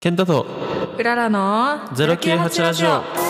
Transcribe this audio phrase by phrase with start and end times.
[0.00, 0.46] ケンタと
[0.96, 3.27] うららの098ラジオ。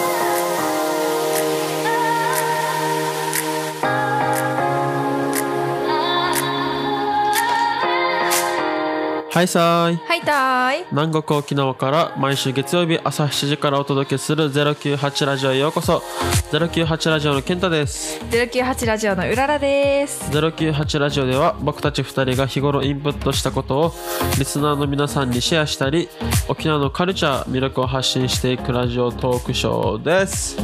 [9.38, 16.02] はいさーいはいたーい南国沖縄から毎週月曜日朝7時からお届けする098ラジオへようこそ。
[16.50, 18.18] 098ラジオのケンタです。
[18.32, 20.28] 098ラジオのうららです。
[20.32, 23.92] 098ラジオでは僕たち2人が日頃インプットしたことを
[24.40, 26.08] リスナーの皆さんにシェアしたり
[26.48, 30.56] 沖縄のカルチャー魅力を発信していくラジオトークショーです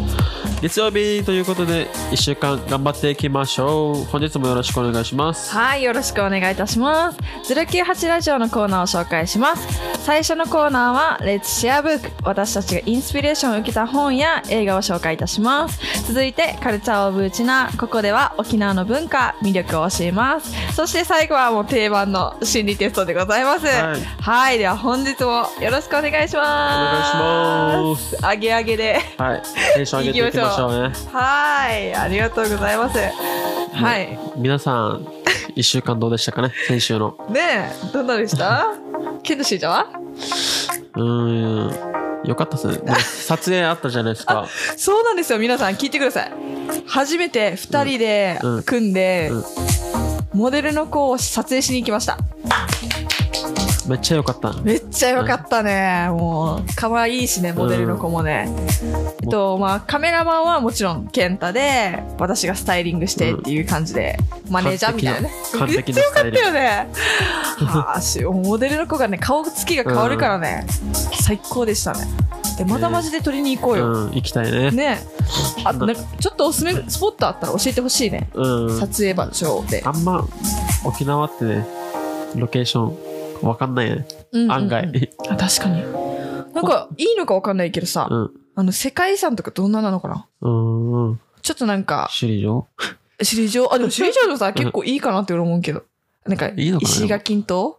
[0.64, 4.04] 月曜日ということで1週間頑張っていきましょう。
[4.06, 5.52] 本日もよろしくお願いします。
[5.52, 7.18] はいよろしくお願いいたします。
[7.52, 9.68] 098ラジオのコーナーを紹介します。
[10.06, 15.78] 最初のコーナーは Let's Share Book 私たちがインスピレーションを受けた本や映画を紹介いたします。
[16.08, 20.50] 続いてカルチャーオブウチナここでは沖縄の文化魅力を教えます。
[20.74, 23.66] そして最後はもう定番の心理テストでございます。
[23.66, 24.00] はい。
[24.00, 27.18] はいでは本日もよろしくお願いします。
[27.18, 28.26] お願いします。
[28.26, 28.98] あげあげで。
[29.18, 29.42] はい。
[29.74, 30.92] テンション上げていきましょうね。
[31.12, 32.98] はい、ありがとうございます。
[33.72, 34.18] はい。
[34.36, 35.06] 皆さん
[35.56, 36.52] 1週間どうでしたかね？
[36.68, 37.16] 先週の。
[37.30, 38.66] ねえ、どんなでした？
[39.22, 39.86] ケントシーちゃんは？
[40.96, 42.94] うーんよかったですね。
[43.26, 44.46] 撮影あったじゃないですか。
[44.76, 46.32] そうなんですよ、皆さん聞いてください。
[46.86, 49.44] 初めて二人でうん組んで、うん。
[50.38, 52.18] モデルの子を撮影しに行きました。
[53.86, 56.08] めっちゃよかっためっちゃよかったね。
[56.10, 58.48] もう、可愛いしね、モデルの子もね。
[59.22, 64.16] えっと、まあ、カメラマンはもちろん、ケンタで、私がスタイリングしてっていう感じで、
[64.50, 65.30] マネージャーみたいなね。
[65.68, 66.88] めっちゃよかったよね。
[67.66, 70.66] はあ、しモデルの子がね、顔つきが変わるからね、
[71.20, 72.06] 最高でしたね。
[72.56, 73.92] で、またマジで撮りに行こうよ。
[73.92, 74.98] うん行きたいねね
[75.64, 78.28] あとなんかちょっとおすすめスポットあったら教えてほしいね。
[78.34, 79.82] うん撮影場所で。
[79.84, 80.26] あんま
[80.84, 81.66] 沖縄ってね
[82.36, 83.03] ロケーション
[83.44, 84.52] わかんないね、うんうんうん。
[84.52, 85.10] 案外。
[85.28, 85.82] あ確かに。
[86.54, 88.30] なんか、いいのかわかんないけどさ、うん。
[88.54, 90.26] あの、世界遺産とかどんななのかな？
[90.40, 91.20] うんうん。
[91.42, 92.66] ちょっとなんか、首里城？
[93.18, 95.82] 首里城、あ、でも首里城のさ、結構いいかなって俺思うけど。
[96.26, 97.78] なんか、石垣島？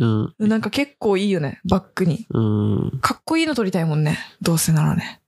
[0.00, 0.34] うん。
[0.48, 2.26] なんか結構いいよね、バックに。
[2.30, 2.98] うん。
[3.00, 5.20] かっこいいの撮りたいもんね、どうせならね。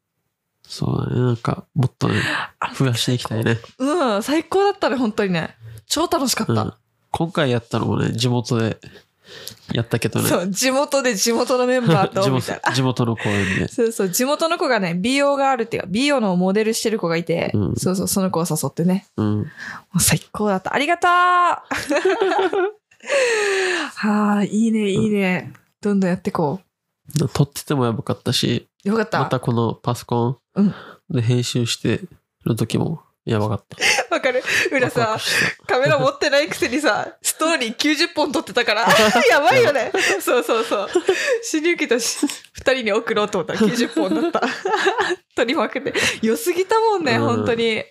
[0.67, 1.21] そうだね。
[1.21, 2.15] なんかもっとね
[2.75, 5.55] 増やしていきたいね、うん、最高だったね、本当にね。
[5.87, 6.53] 超楽しかった。
[6.53, 6.73] うん、
[7.11, 8.79] 今回やったのもね地元で
[9.73, 12.71] やったけどねそう、地元で地元のメンバー地と、みたいな。
[12.71, 19.07] 元 地元の公園で そうそう、地元の子がね、美容があるっていうか、美容のモデルしてる子がいて、うんそうそう、その子を誘ってね。
[19.17, 19.45] うんも
[19.97, 20.75] う最高だった。
[20.75, 21.11] ありがとう
[23.95, 25.53] はあ、いいね、いいね。
[25.81, 26.61] どんどんやってこ
[27.35, 28.89] 撮っててもやばかったしう。
[28.89, 29.19] よかった。
[29.21, 30.75] またこのパソコうんン
[31.11, 32.01] で編集して
[32.45, 33.77] る時もやばかった
[34.15, 34.43] わかる？
[34.71, 35.19] 裏さ
[35.67, 38.87] カメラ持ってないくせにさ、 ストーリー90本撮ってたから、
[39.31, 39.91] やばいよね。
[40.21, 40.89] そうそうそう。
[41.43, 42.19] 死に受けたし、
[42.53, 44.43] 二人に送ろうと思ったら90本だった。
[45.35, 45.95] 撮りまくって。
[46.23, 47.83] 良すぎたもんね、うん本当に。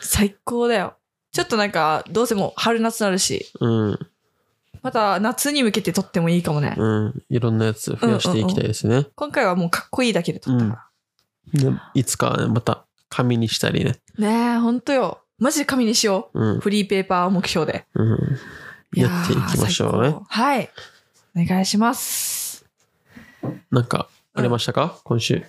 [0.00, 0.94] 最高だよ。
[1.32, 3.98] ちょっとなんか、どうせもう春夏なるし、うん
[4.82, 6.74] また夏に向けて撮ってもいいかもね。
[6.76, 10.88] うんいろんなやつ増やしていきたいですね、今回はもうかっこいいだけで撮ったか
[11.54, 11.70] ら。
[11.70, 12.84] でいつかまた
[13.14, 15.20] 紙にしたりねねえ、ほんとよ。
[15.38, 16.60] マジで紙にしようんう。
[16.60, 17.84] フリーペーパー目標で。
[17.94, 18.18] うん
[18.94, 20.70] やっていきましょうねはい。
[21.36, 22.64] お願いします。
[23.70, 25.44] なんかありましたか、今週ち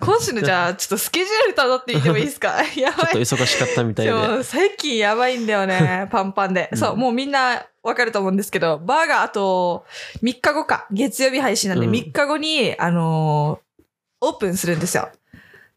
[0.00, 2.62] 今週のじゃあ、ちょっとスケジュールたどってみてもいいですか？
[2.76, 3.18] やょっと。
[3.18, 6.08] 忙しかったみたいでそう最近やばいんだよね。
[6.10, 6.68] パンパンで。
[6.72, 9.84] うんそう、もうみんなわかると思うんですけど、バーがあと
[10.22, 10.86] 3日後か。
[10.90, 13.82] 月曜日配信なんでうん3日後に、あのー
[14.26, 15.10] オープンするんですよ。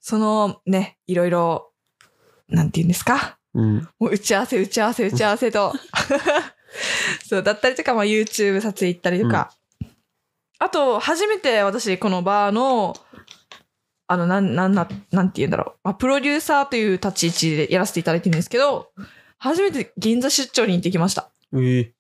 [0.10, 1.74] そのね、いろいろ、
[2.48, 3.38] なんて言うんですか？
[3.54, 5.74] うんもう打ち合わせ、打ち合わせ、打ち合わせと。
[7.28, 9.52] そう、だったりとか、まあ YouTube 撮影行ったりとか。
[10.60, 12.96] あと、初めて私、このバーの、
[14.08, 15.80] あの、なん、なんな、なんて言うんだろう。
[15.84, 18.92] まあ、プロデューサーという立ち位置でやらせていただいてるんですけど、
[19.40, 21.30] 初めて銀座出張に行ってきました。
[21.54, 21.92] えー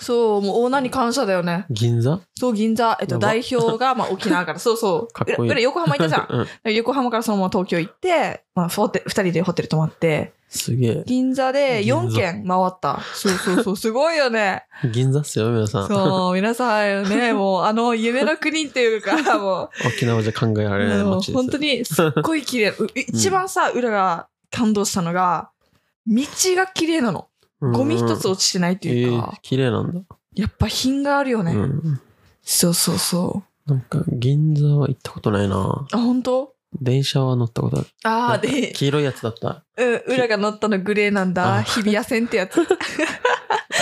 [0.00, 1.66] そう、もうオーナーに感謝だよね。
[1.70, 2.20] 銀座？
[2.34, 5.12] そう、銀座、えっと、代表が、まあ、沖縄から、 そうそう。
[5.12, 6.48] かっこいい横浜行ったじゃん。
[6.64, 13.00] うん横浜からそのまま東京行って、まあ、二人でホテル泊まって、すげえ銀座で4銀座軒回った。
[13.14, 14.64] そうそうそう、すごいよね。
[14.92, 22.70] 銀座っすよ皆さんそう、皆さんね、 もうあの夢の国っていうか、も沖縄じゃ考えらう、れない街です本当にすっごい綺麗。
[22.70, 25.50] う 一番さ、裏が感動したのが、
[26.06, 26.24] 道
[26.56, 27.28] が綺麗なの。
[27.60, 30.00] ゴミ一つ落ちてないってえーいうか、綺麗なんだ、
[30.34, 31.52] やっぱ品があるよね。
[31.52, 32.00] うん。
[32.42, 33.70] そうそうそう。
[33.70, 35.86] なんか銀座は行ったことないな。
[35.92, 36.54] あ、本当？
[36.80, 37.86] 電車は乗ったことある。
[38.04, 39.64] ああ、で、黄色いやつだった。
[39.76, 41.56] うん、裏が乗ったのグレーなんだ。
[41.56, 42.58] あ日比谷線ってやつ。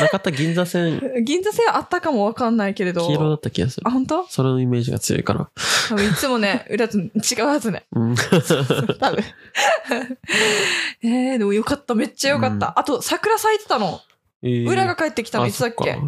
[0.01, 3.07] なかった銀座線、銀座線あったかもわかんないけれど。
[3.07, 3.91] 黄色だった気がするあ、。
[3.91, 4.27] 本当？
[4.29, 5.51] それのイメージが強いから。
[5.89, 7.09] 多分いつもね、裏と違
[7.43, 7.85] うはずね。
[7.93, 8.15] うん。
[9.01, 9.25] 多分。
[11.03, 11.95] えー、でもよかった。
[11.95, 12.67] めっちゃよかった。
[12.69, 14.01] うんあと、桜咲いてたの。
[14.43, 15.99] えー裏が帰ってきたのいつだっけ？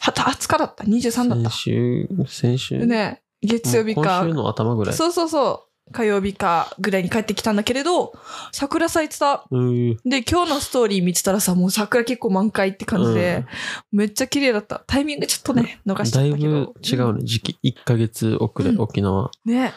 [0.00, 0.84] はた、20日だった。
[0.84, 1.50] 23だっ先た。
[1.50, 2.78] 週、先週。
[2.86, 4.34] ね、月曜日か今週。
[4.34, 4.94] の頭ぐらい。
[4.94, 5.67] そうそうそう。
[5.92, 8.12] 火曜日かぐらいに帰ってきたんだけれど、
[8.52, 9.44] 桜咲いてた。
[9.50, 13.44] で、今日のストーリー見てたらさ、もう桜結構満開って感じで、
[13.92, 14.82] めっちゃ綺麗だった。
[14.86, 16.50] タイミングちょっとね、逃しちゃだいったけど。
[16.50, 17.58] ぶ違うね、時期。
[17.64, 19.30] 1ヶ月遅れ、うん沖縄。
[19.44, 19.72] ね。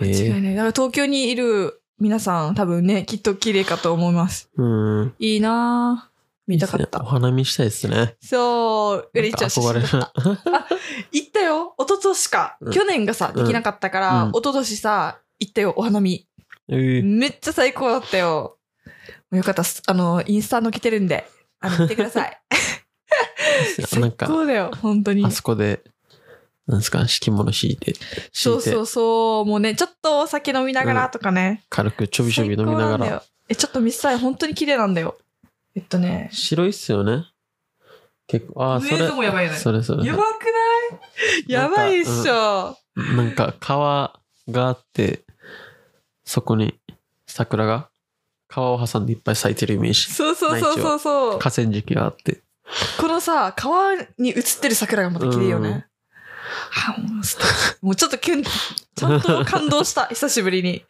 [0.00, 0.42] 間違い。
[0.42, 0.54] ない。
[0.54, 4.48] だから東京にいる皆さん多分ね、きっと綺麗かと思います。
[4.56, 5.14] うん。
[5.18, 6.18] いいなぁ。
[6.46, 7.10] 見たかっいいっすねおた。
[7.10, 8.16] 花見したいですね。
[8.22, 9.86] そう、うれちゃん写憧れる。
[11.12, 11.74] 行ったよ。
[11.78, 12.56] 一昨年か。
[12.60, 16.26] うん去年がさ、できなかったから、うん一昨年さ、行ったよ、お花見。
[16.68, 18.58] えーめっちゃ最高だったよ。
[19.32, 19.82] よかったっす。
[19.86, 21.26] あの、インスタ載っけてるんで、
[21.60, 22.40] あの、見てください。
[23.86, 25.30] 最なんか、高だよ、本当にあ。
[25.30, 25.82] そこで、
[26.66, 27.94] なんですか、敷物敷いて、
[28.32, 29.44] そうそう、そう。
[29.46, 31.64] もうね、ちょっとお酒飲みながらとかね。
[31.70, 33.22] 軽くちょびちょび飲みながら。
[33.48, 34.18] え、ちょっと見せたい。
[34.18, 35.16] 本当に綺麗なんだよ。
[35.74, 36.28] えっとね。
[36.32, 37.24] 白いっすよね。
[38.26, 39.58] 結構、ああ、それもやばいよね。
[39.58, 40.04] それそれ。
[40.04, 40.98] やばくな
[41.46, 41.52] い？
[41.52, 42.76] やばいっしょ。
[42.94, 44.20] なんか川
[44.50, 45.24] があって、
[46.28, 46.78] そこに
[47.26, 47.88] 桜が
[48.48, 50.12] 川を挟んでいっぱい咲いてるイメージ。
[50.12, 51.38] そうそうそうそうそう。
[51.38, 52.42] 河川敷があって。
[53.00, 55.86] このさ、川に映ってる桜がまた綺麗よね。
[57.80, 60.04] もうちょっとキュン、ちゃんと感動した。
[60.08, 60.84] 久しぶりに。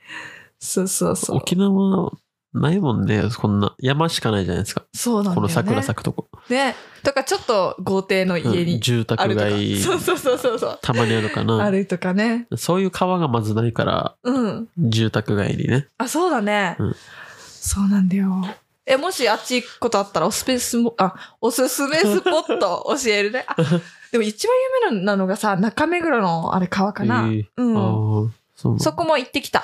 [0.58, 1.36] そうそうそう。
[1.36, 2.10] 沖縄
[2.54, 4.82] ないもんね、こんな山しかないじゃないですか。
[4.94, 5.34] そうなんだよね。
[5.36, 6.28] この桜咲くとこ。
[6.48, 6.74] ね。
[7.04, 9.04] とかちょっと豪邸の家うんに住。
[9.04, 10.78] 宅街、そうそうそうそうそう。
[10.82, 11.70] たまにあるかあな。
[11.70, 12.46] るとかね。
[12.56, 14.68] そういう川がまずないから、うん。
[14.78, 15.88] 住宅街にね。
[15.98, 16.76] あ、そうだね。
[16.78, 16.96] うん
[17.60, 18.32] そうなんだよ。
[18.86, 23.44] え、もしあっち行くことあったらおすすめ、あ、おすすめスポット 教えるね。
[23.46, 23.56] あ、
[24.10, 24.56] でも一番
[24.90, 27.26] 有名なのがさ、中目黒のあれ川かな。
[27.26, 28.24] えーう
[28.74, 28.78] ん。
[28.78, 29.62] そこも行ってきた。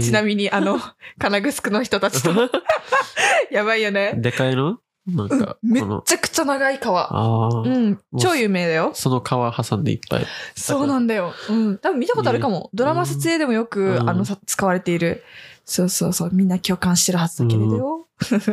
[0.00, 0.78] ちなみに、あの、
[1.18, 2.30] 金具の人たちと。
[3.50, 4.14] やばいよね。
[4.16, 4.78] でかいの？
[5.06, 7.02] なんうんか、めっちゃくちゃ長い川。
[7.12, 8.00] ああ、うん。
[8.18, 8.90] 超有名だよ。
[8.94, 10.26] その川挟んでいっぱい。
[10.56, 11.32] そうなんだよ。
[11.48, 11.78] うん。
[11.78, 12.70] 多分見たことあるかも。
[12.74, 15.22] ドラマ撮影でもよく、うんあの、さ使われている。
[15.64, 16.30] そうそうそう。
[16.32, 18.06] みんな共感してるはずだけれどよ。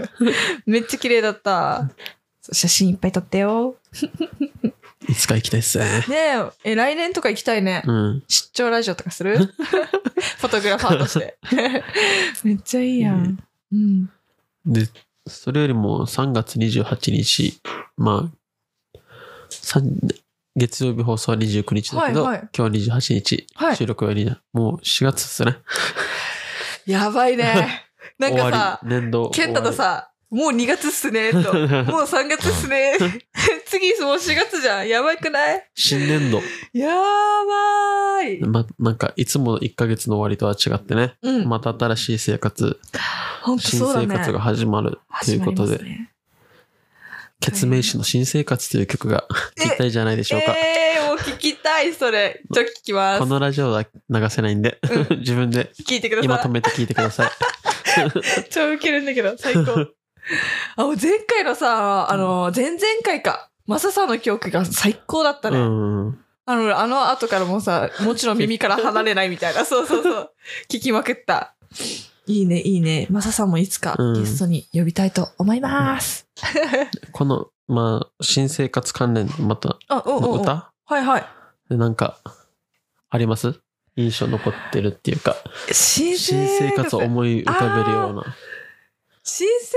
[0.68, 1.90] めっちゃ綺麗だった。
[2.52, 3.76] 写真いっぱい撮ってよ。
[5.10, 5.86] いつか行きたいっすね。
[6.08, 6.16] ね
[6.66, 7.84] え、え、来年とか行きたいね。
[7.86, 8.24] うん。
[8.28, 9.38] 出張ラジオとかする？
[10.40, 11.38] フォトグラファーとして。
[12.44, 13.38] めっちゃいいやん。
[13.72, 14.10] うん。
[14.66, 14.88] で、
[15.28, 17.60] それよりも3月28日、
[17.98, 18.30] ま
[18.96, 19.00] あ、
[19.50, 19.98] 三
[20.56, 25.58] 月曜日放送は29日だけど、はいはい今日は28日、はい収録よりもう4月っすね。
[26.86, 27.86] やばいね。
[28.20, 29.30] なんか終さわ、り、年度。
[29.32, 31.38] ケンタとさ、もう2月っすね、と。
[31.38, 31.46] もう
[32.06, 32.98] 3月っすね。
[33.68, 34.88] 次もう4月じゃん。
[34.88, 35.70] やばくない？
[35.76, 36.42] 新年度。
[36.74, 38.42] やばーい。
[38.42, 41.48] ま、なんか、いつもの1ヶ月の終わりとは違ってね、うん。
[41.48, 42.80] また新しい生活、
[43.44, 43.80] ほんと新。
[43.80, 46.10] 生活が始まるということで、始まりますね
[47.40, 49.26] 決命詞の新生活という曲が
[49.58, 50.56] え聞きたいじゃないでしょうか。
[50.58, 52.42] えー、もう聞きたい、それ。
[52.52, 53.28] ちょ、聞きますこ。
[53.28, 54.80] のラジオは流せないんで、
[55.20, 56.26] 自分で聞いてください。
[56.26, 57.32] 今止めて聞いてください。
[58.50, 59.94] 超ウケるんだけど、最高。
[60.76, 63.50] あ、前回のさ、あの、前々回か。
[63.66, 65.58] マサさんの曲が最高だったね。
[65.58, 66.20] うん。
[66.46, 69.64] あの、あの後からもうさ、もちろん耳から離れないみたいな。
[69.66, 70.32] そうそうそう。
[70.70, 71.56] 聞きまくった。
[72.26, 73.08] いいね、いいね。
[73.10, 76.28] マサさんもいつかうんゲストに呼びたいと思います。
[77.14, 80.42] この、まあ、新生活関連、また、あ、うんうんうん。
[80.42, 80.72] 歌？
[80.86, 81.26] はいはい。
[81.70, 82.18] でなんか、
[83.10, 83.60] あります？
[83.96, 85.36] 印象残ってるっていうか、
[85.72, 88.24] 新新生活を思い浮かべるような。
[89.24, 89.76] 新生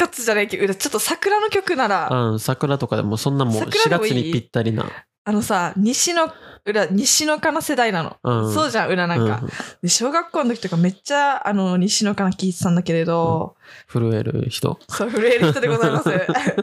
[0.00, 4.86] 活じゃないけど、ちょっと桜の曲なら、うん、桜とかでもそんなもう4桜でもいい月にぴったりな。
[5.24, 6.32] あのさ、西の、
[6.64, 8.16] 裏、西のかな世代なの。
[8.22, 9.40] うんそうじゃん、裏なんか。
[9.42, 9.50] うん
[9.82, 14.78] で小学校の時とかめっちゃ、あの、西のかな聞いてたんだけれど、震える人。
[14.88, 16.10] そう、震える人でございます。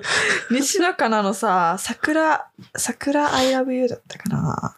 [0.51, 4.75] 西のかなのさ、桜、桜 I love you だったかな。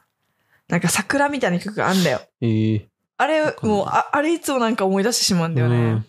[0.67, 2.21] なんか桜みたいな曲があんだよ。
[2.41, 2.85] えー、
[3.17, 6.03] あれ、もう、ああれいつもなんか思い出してしまうんだよね。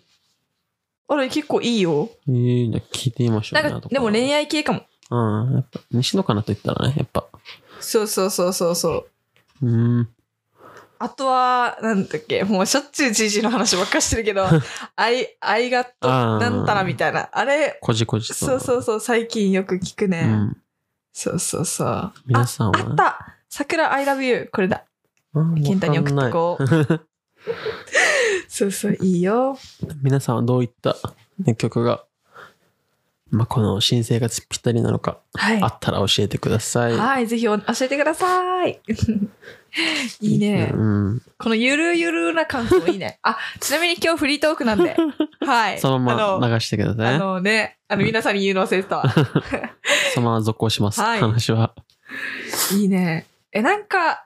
[1.10, 2.08] うんあれ結構いいよ。
[2.28, 4.82] えー、じゃあ聞いてみましょうなんか、でも恋愛系かも。
[5.10, 7.26] うん、やっぱ、西野かなと言ったらね、やっぱ。
[7.80, 9.06] そうそうそうそうそ
[9.60, 9.66] う。
[9.66, 9.68] う
[10.00, 10.08] ん。
[11.00, 14.46] あとは、なんだっけ、もうしょっちゅうじじの話ばっかしてるけど、
[14.94, 17.28] 愛、愛がと、あーなんたらみたいな。
[17.32, 18.34] あれ、こじこじと。
[18.34, 20.22] そうそうそう、最近よく聞くね。
[20.26, 20.56] うん。
[21.12, 22.12] そうそうそう。
[22.26, 22.78] 皆さんは？
[22.78, 24.84] ああった桜 I love you これだ。
[25.34, 26.64] うん健太に送ってこう。
[28.50, 29.57] そうそう、いいよ。
[30.02, 30.97] 皆さんはどういった、
[31.38, 32.04] ね、曲が、
[33.30, 35.66] まあ、この新生活ぴったりなのか、はいあ。
[35.69, 36.97] ったら教えてください。
[36.97, 38.80] はい、ぜひお教えてください。
[40.21, 40.73] いいね。
[40.75, 41.23] うん。
[41.38, 43.21] このゆるゆるな感想いいね。
[43.23, 44.97] あ、ちなみに今日フリートークなんで。
[45.47, 45.78] はい。
[45.78, 47.19] そのまま流してくださあい。
[47.21, 49.04] のね、あの皆さんに言うの忘れてたわ。
[50.12, 51.00] そのまま続行します。
[51.00, 51.73] はい話は。
[52.73, 53.28] いいね。
[53.52, 54.25] え、なんか、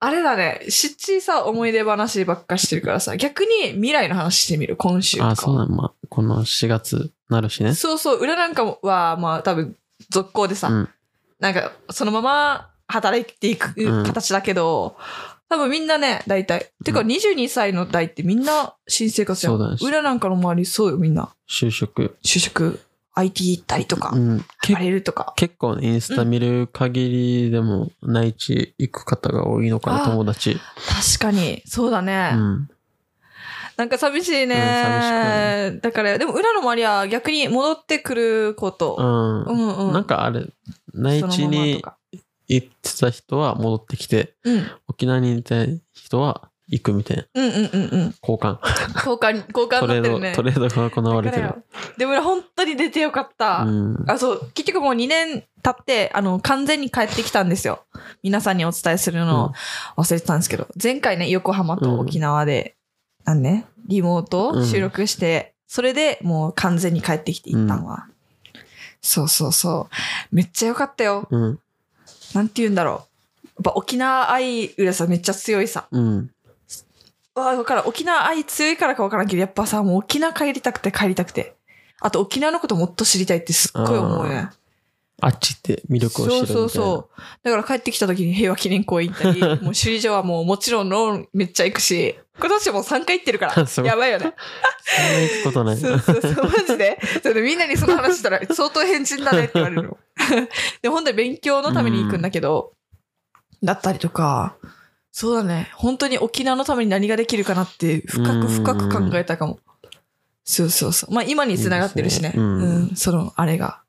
[0.00, 5.30] あれだね、しっちりさ、思い出話ばっかしてるからさ、逆に未来の話してみる、今週とか。
[5.30, 7.74] あ、そうなん、まあ、この4月なるしね。
[7.74, 9.76] そうそう、裏なんかもは、まあ多分、
[10.10, 10.88] 続行でさ、うん。
[11.40, 14.96] なんか、そのまま働いていくうん形だけど、
[15.48, 16.70] 多分みんなね、大体。
[16.84, 21.30] てか、うん22歳の代ってみんな新生活やんそうだね裏なんかの周り、そうよ、みんな。
[21.48, 22.16] 就職。
[22.22, 22.80] 就職、
[23.18, 24.44] IT 行ったりとか、うん。
[25.02, 25.32] とか。
[25.36, 27.08] 結構ね、インスタ見る限
[27.44, 30.56] りでも、内地行く方が多いのかな、あ友達。
[31.16, 32.32] 確かに、そうだね。
[32.34, 32.70] うん。
[33.76, 34.54] なんか寂しいね。
[34.54, 38.96] うん寂だから、でも裏の周りは逆に戻ってくること。
[38.98, 39.42] うん。
[39.42, 39.92] うんうん。
[39.92, 40.46] なんかあれ、
[40.94, 41.82] 内地に
[42.46, 44.66] 行ってた人は戻ってきて、うん。
[44.86, 45.56] 沖縄にいた
[45.92, 47.24] 人は行くみたいな。
[47.34, 48.14] うんうんうんうん。
[48.22, 48.58] 交換。
[48.94, 50.32] 交換、交換トレード、になってるね。
[50.34, 51.54] トレードが行われてる
[51.96, 53.62] でも本当に出てよかった。
[53.62, 54.04] うん。
[54.06, 57.84] あ、そう、結局もう2年経って、あの、完全に帰ってきたんですよ。
[58.22, 59.46] 皆さんにお伝えするの
[59.96, 62.76] を忘れてたんですけど、前回ね、横浜と沖縄で、
[63.24, 68.06] なんね、リモートを収録して、それでもう完全に帰ってきて一旦は。
[69.00, 70.34] そうそうそう。
[70.34, 71.26] めっちゃよかったよ。
[71.30, 71.58] うん。
[72.34, 73.06] なんて言うんだろ
[73.44, 73.46] う。
[73.46, 75.88] やっぱ沖縄愛、浦さめっちゃ強いさ。
[75.90, 76.30] うん。
[77.38, 77.86] わあ、わからん。
[77.86, 81.54] 沖縄愛強いからかわからんけど、やっぱさ、もう沖縄帰りたくて帰りたくて。
[82.00, 84.50] あと沖縄のこともっと知りたいってすっごい思うね。
[85.20, 86.60] あっちって魅力を知るみたいな。
[86.60, 87.20] そうそうそう。
[87.42, 93.54] だから帰ってきた時に平和記念公園行ったり、 もう首里城はもうもちろんローンめっちゃ行くし、今年も3回行ってるから。
[93.66, 94.32] いやばいよね。
[94.84, 95.76] そんな行くことない。
[95.76, 97.00] そうそうそう、マジで？
[97.20, 99.98] それでみんなにその話したら、 相当変人だねって言われるの。
[100.82, 102.74] で、本当に勉強のために行くんだけど、
[103.60, 104.54] だったりとか、
[105.12, 105.70] そうだね。
[105.74, 109.58] 本当に沖縄のために何ができるかなって、深く深く考えたかも。
[110.44, 111.14] そうそうそう。
[111.14, 112.32] まあ今に繋がってるしね。
[112.34, 113.82] いいねうんうん、その、あれが。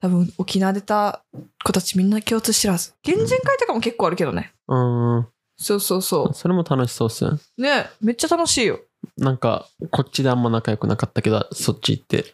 [0.00, 1.24] 多分、沖縄出た
[1.64, 2.92] 子たちみんな共通してるはず。
[3.04, 4.52] 原人会とかも結構あるけどね。
[4.68, 4.76] う
[5.20, 5.28] ん。
[5.56, 7.38] そうそうそそれも楽しそうっすね。
[7.58, 7.62] う。
[7.62, 8.80] ねめっちゃ楽しいよ。
[9.16, 12.24] なんか、こっちであんま仲良くなかったけど、そっち行って、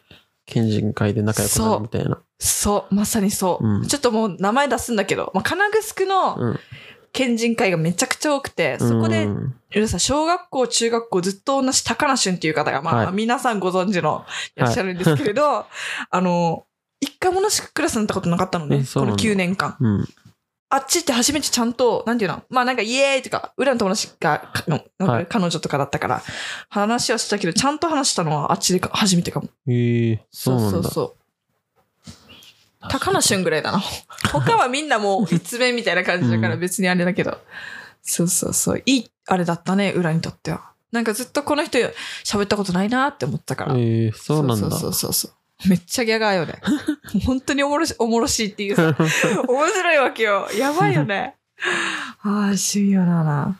[0.45, 2.19] 県人会で仲良くなるみたいな。
[2.39, 3.67] そう、まさにそう。
[3.67, 6.59] うんちょっともう名前出すんだけど、まあ、金城のうん。
[7.15, 15.65] 県人会がめちゃくちゃ多くて、そこでう、んいるさ、小学校、中学校ずっと同じ高梨俊っていう方が、まあ、はい皆さんご存知のいらっしゃるんですけれど、
[16.11, 16.65] あの、
[16.99, 18.75] 一回も同じクラスになったことなかったのね。
[18.75, 19.77] このえそうなんだ9年間。
[19.79, 20.05] うん。
[20.69, 22.43] あっちって初めてちゃんと、なんていうの？
[22.49, 26.21] まあなんかイエーイとか、裏の友達が、はいか彼女とかだったから、
[26.69, 29.47] 話はしたけど、ちゃんと話したのはあっちでか初めてかも。
[29.67, 30.83] ええそうなんだ。
[30.83, 31.24] そうそう。
[32.89, 33.81] 高梨俊ぐらいだな。
[34.31, 37.39] 他はみんなもう一面みたいな感じだからうん別にあれだけど。
[38.01, 38.83] そうそうそう。
[38.85, 40.71] いい、あれだったね、裏にとっては。
[40.91, 41.77] なんかずっとこの人
[42.23, 43.75] 喋ったことないなって思ったから。
[43.75, 44.69] ええそうなんだ。
[44.69, 45.69] そうそうそうそう。
[45.69, 46.61] めっちゃギャガーよね。
[47.25, 48.95] 本当におもろし、おもろしいっていうさ、
[49.47, 50.47] 面白いわけよ。
[50.57, 51.35] やばいよね。
[52.21, 53.59] ああ、趣味よだな。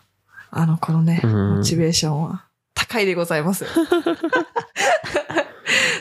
[0.51, 3.65] あの、このね、うんモチベーションは高いでございます。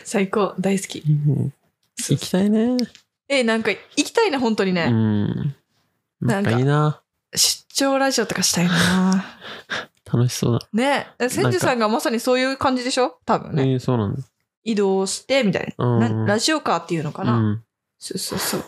[0.04, 0.98] 最高、大好き。
[1.00, 1.52] うん
[1.96, 2.76] 行きたいね。
[3.28, 4.86] え、なんか行きたいね、本当にうね。
[4.90, 5.54] ん。
[6.20, 7.00] なんかいいな。
[7.34, 9.24] 出張ラジオとかしたいな。
[10.12, 10.68] 楽しそうだ。
[10.72, 11.08] ね。
[11.28, 13.18] 千住さんがまさにそういう感じでしょ？
[13.24, 13.68] 多分ね。
[13.70, 14.22] ええそうなんだ。
[14.62, 15.98] 移動して、みたいな。
[15.98, 17.32] なうんラジオカーっていうのかな？
[17.36, 17.64] うん。
[17.98, 18.64] そうそうそう。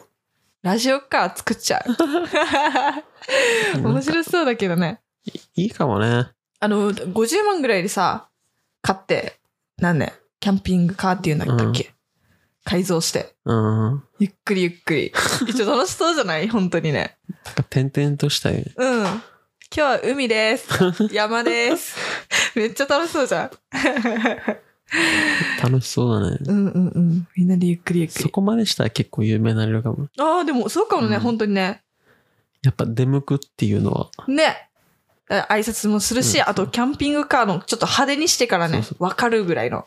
[0.63, 3.79] ラジオカー作っちゃう。
[3.81, 5.01] 面白そうだけどね。
[5.55, 6.29] いいかもね。
[6.59, 8.29] あの、50万ぐらいでさ、
[8.83, 9.39] 買って、
[9.79, 11.93] なんね、キャンピングカーっていうんだっけ、
[12.67, 13.33] 改造して。
[13.45, 14.03] うん。
[14.19, 15.13] ゆっくりゆっくり。
[15.47, 16.49] 一応楽しそうじゃない？
[16.49, 17.17] 本当にね。
[17.45, 18.65] なんか点々としたいね。
[18.77, 19.03] うん。
[19.05, 19.23] 今
[19.71, 20.67] 日は海です。
[21.15, 21.97] 山です。
[22.57, 23.51] めっちゃ楽しそうじゃん。
[25.63, 26.39] 楽しそうだね。
[26.45, 27.29] うんうんうん。
[27.37, 28.23] みんなでゆっくりゆっくり。
[28.23, 30.09] そこまでしたら結構有名になれるかも。
[30.19, 31.83] ああ、でもそうかもね、うん本当にね。
[32.63, 34.69] やっぱ出向くっていうのは、ね。
[35.29, 39.85] あ挨拶もするし、うんあとキャンピングカーのちょっと派手にしてからねわかるぐらいの。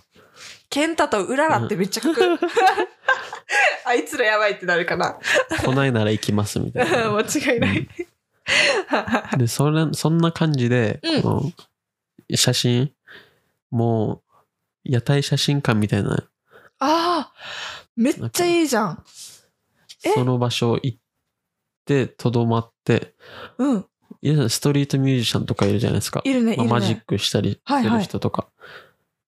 [0.70, 2.38] ケンタとウララってめっちゃかっこいい。
[3.86, 5.18] あいつらやばいってなるかな。
[5.64, 7.10] 来ないなら行きますみたいな。
[7.18, 7.88] 間違いない。
[9.38, 12.92] で、それ、そんな感じで、うんこの写真、
[13.72, 14.22] も
[14.86, 16.30] う、屋台写真館みたいな、
[16.80, 17.34] ああ、
[17.96, 19.04] めっちゃいいじゃん。
[20.04, 20.12] え？
[20.12, 21.00] その場所行っ
[21.86, 23.16] て、とどまって、
[23.58, 23.86] うん。
[24.22, 26.22] いやストリートミュージシャンとかいるじゃないですか。
[26.24, 26.70] いるね、いるね。
[26.70, 28.50] まあマジックしたりしてる人とか。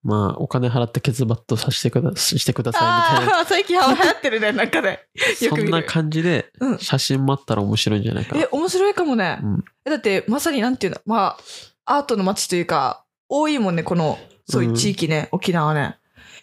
[0.03, 3.45] まあ、お金払ってケツバットさせてくだしてくださいみたいな。
[3.45, 5.05] 最近流行ってるね、なんかね。
[5.37, 8.47] そんな感じでうん、写真もあったら面白いんじゃないかなえ、。
[8.51, 9.39] 面白いかもね。
[9.43, 11.37] うん、えだって、まさになんていうの、ま
[11.85, 14.17] あ、アートの街というか、多いもんね、この、
[14.49, 15.97] そういう地域ね、沖縄ね。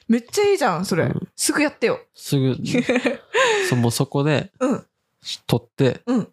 [0.06, 1.04] めっちゃいいじゃん、それ。
[1.04, 2.00] うんすぐやってよ。
[2.14, 2.56] すぐ、
[3.70, 4.86] そもうそこでうん、
[5.46, 6.28] 撮って、うん。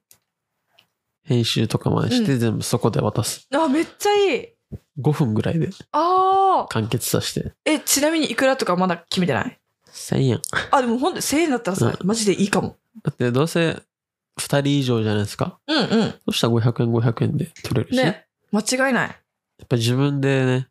[1.24, 3.48] 編集とかまでして、全部そこで渡す。
[3.54, 4.55] あ、めっちゃいい。
[5.00, 6.68] 5分ぐらいでああ。
[6.70, 7.54] 完結させて。
[7.66, 9.60] え、ちなみにいくらとかまだ決めてない
[9.92, 10.42] ？1000円。
[10.72, 12.78] あ、でもほんと1000円だったらさ、マジでいいかも。
[13.04, 13.82] だってどうせ
[14.40, 15.60] 2人以上じゃないですか。
[15.68, 16.14] うんうん。
[16.26, 17.96] そしたら500円500円で撮れるし。
[17.96, 18.26] ね。
[18.52, 19.10] 間違いない。
[19.10, 19.16] や
[19.64, 20.68] っぱ自分でね、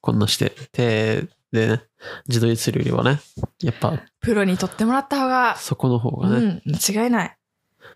[0.00, 1.82] こんなして、手でね、
[2.28, 3.20] 自撮りするよりはね、
[3.62, 7.36] やっぱプロに撮ってもらった方が、そこの方がね、うん、間違いない。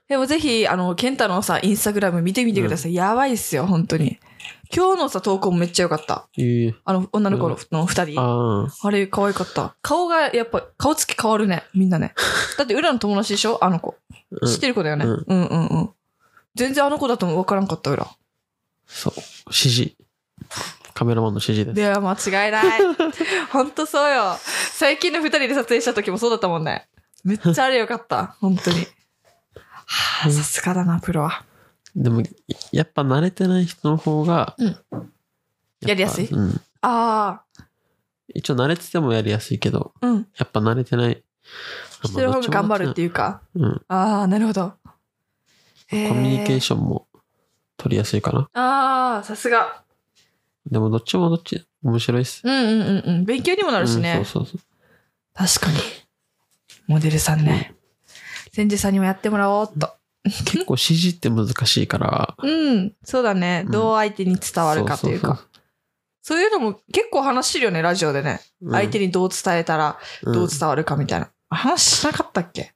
[0.09, 2.95] でもぜひ、あの、ケンタのさ、インスタグラム見てみてください。
[2.95, 4.19] やばいっすよ、本当に。
[4.75, 6.27] 今日のさ、投稿もめっちゃ良かった。
[6.37, 8.21] いいあの、女の子のの二人。
[8.21, 9.77] ああ、あれ、可愛かった。
[9.83, 12.15] 顔が、やっぱ、顔つき変わるね、みんなね。
[12.59, 13.59] だって、裏の友達でしょ？
[13.65, 13.97] あの子。
[14.31, 15.05] うん知ってる子だよね？
[15.05, 15.91] ううんん、うん、うん
[16.57, 18.07] 全然あの子だとも分からんかった、裏。
[18.87, 19.13] そう、
[19.47, 19.93] 指示。
[20.93, 21.75] カメラマンの指示です。
[21.75, 22.13] では、間
[22.47, 22.81] 違いない。
[23.51, 24.37] ほんとそうよ。
[24.73, 26.89] 最近の二人で撮影した時もそうだったもんね。
[27.25, 28.37] めっちゃあれよかった。
[28.41, 28.87] 本当に。
[29.87, 31.45] はあ、さすがだな、プロは。
[31.97, 32.23] でも、
[32.73, 34.77] やっぱ慣れてない人の方が、うん
[35.81, 36.27] やりやすい？
[36.27, 36.61] うん。
[36.81, 37.43] あ
[38.29, 40.27] 一応慣れててもやりやすいけど、あ、うん。
[40.37, 41.23] やっぱ慣れてない。
[42.05, 43.11] してる方が頑張るっていう。
[43.11, 43.43] か。
[43.55, 43.83] うん。
[43.89, 44.71] ああ、なるほど。
[44.71, 44.77] コ
[45.91, 47.07] コミュニケーシションも
[47.77, 48.49] 取りやすいかな。
[48.55, 49.85] ああ、さすが。
[50.71, 52.41] でもどっちもどっち面白いっす。
[52.45, 53.25] うんうんうんうん。
[53.27, 54.17] 勉強にもなるしね。
[54.19, 54.61] うんそうそうそう。
[55.35, 55.79] 確かに。
[56.87, 57.75] モデルさんね。
[58.53, 59.93] 千住さんにもやってもらおうっと。
[60.25, 62.35] 結構指示って難しいから。
[62.43, 62.93] うん。
[63.05, 63.63] そうだね。
[63.67, 65.47] うんどう相手に伝わるかというか。
[66.23, 68.39] そういうのも結構話してるよね、ラジオでね。
[68.39, 71.29] そうそう相手にどう伝えたらうんどう伝わるかみたいな。
[71.51, 72.73] 話しなかったっけ？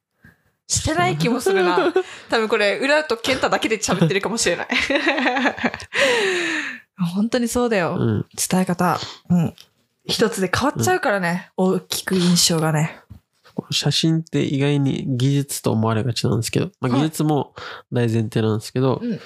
[0.71, 1.79] してない気もするな。
[2.29, 4.69] 多分これ、裏と健太だけで喋ってるかもしれない。
[7.15, 7.97] 本当にそうだよ。
[7.99, 8.27] うん。
[8.51, 8.99] 伝え方。
[9.31, 9.55] うん。
[10.05, 11.51] 一つで変わっちゃうからね。
[11.57, 13.01] 大きく印象がね。
[13.71, 17.55] 写真って意外に技術と思われがちなんですけど、まあ、はい技術も
[17.93, 19.21] 大前提なんですけど、うん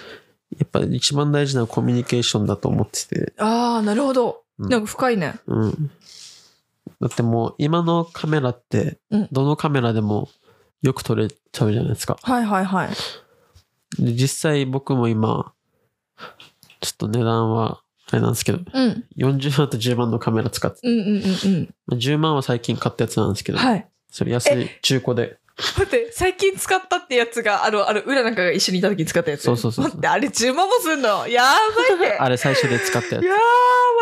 [0.58, 4.42] やっぱり一番大事なコミュニケーションだと思ってて、ああ、なるほど。
[4.58, 5.34] うんなんか深いね。
[5.46, 5.90] うん。
[7.00, 10.28] だってもう今のカメラってうん、どのカメラでも
[10.82, 12.18] よく撮れちゃうじゃないですか。
[12.22, 12.88] はいはいはい。
[13.98, 15.52] で実際僕も今、
[16.80, 19.04] ちょっと値段はあれなんですけど、うん。
[19.16, 21.74] 40万と10万のカメラ使って、うんうんうんうん。
[21.86, 23.88] まあ10万は最近買ったやつなんですけど、はい。
[24.12, 25.38] それ安い中古で、
[25.78, 29.42] 待って、最近使ったってやつが、あの、あの、裏なんかが一緒にいた時に使ったやつ。
[29.42, 31.26] そうそうそう待って、あれ10万もすんの？
[31.28, 32.18] やばいって。
[32.20, 33.32] あれ最初で使ったやつや。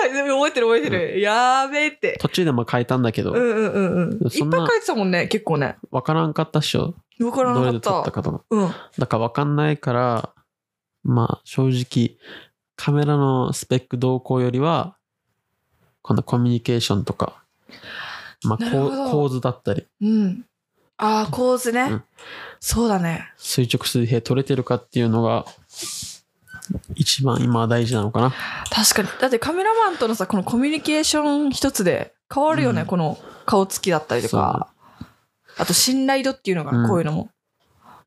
[0.01, 0.13] ばい。
[0.13, 1.21] でも覚えてる覚えてる。
[1.21, 2.19] やべえって。
[2.21, 4.13] 途中でも変えたんだけど、うんうんうんうん。
[4.13, 5.77] いっぱい書いてたもんね、結構ね。
[5.91, 6.95] わからんかったっしょ？
[7.21, 7.91] わからどれでなかった。
[7.91, 8.45] 撮ったかとか。
[8.51, 8.71] うん。
[8.99, 10.31] だからわかんないから、
[11.03, 12.17] まあ正直、
[12.77, 14.97] カメラのスペック動向よりは、
[16.03, 17.43] このコミュニケーションとか、
[18.45, 20.45] まあ構構図だったり、うん。
[20.97, 21.83] ああ、構図ね。
[21.83, 22.05] うん
[22.63, 23.33] そうだね。
[23.39, 25.47] 垂直水平撮れてるかっていうのが、
[26.95, 28.35] 一番今は大事なのかな。
[28.71, 29.09] 確かに。
[29.19, 34.69] だってカメラマンとのさ、このコミュニケーション一つで変わるよね、うんこの顔つきだったりとか。
[35.57, 37.31] あと信頼度っていうのが、うんこういうのも。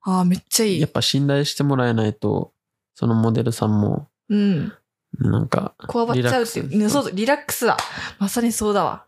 [0.04, 0.90] ああ、めっちゃいいやっ。
[0.92, 2.54] ぱ信頼してもらえないと、
[2.94, 4.72] そのモデルさんも、うん。
[5.20, 7.78] なんか、こわばっちゃうっていうそう、リラックスだ。
[8.20, 9.06] まさにそうだわ。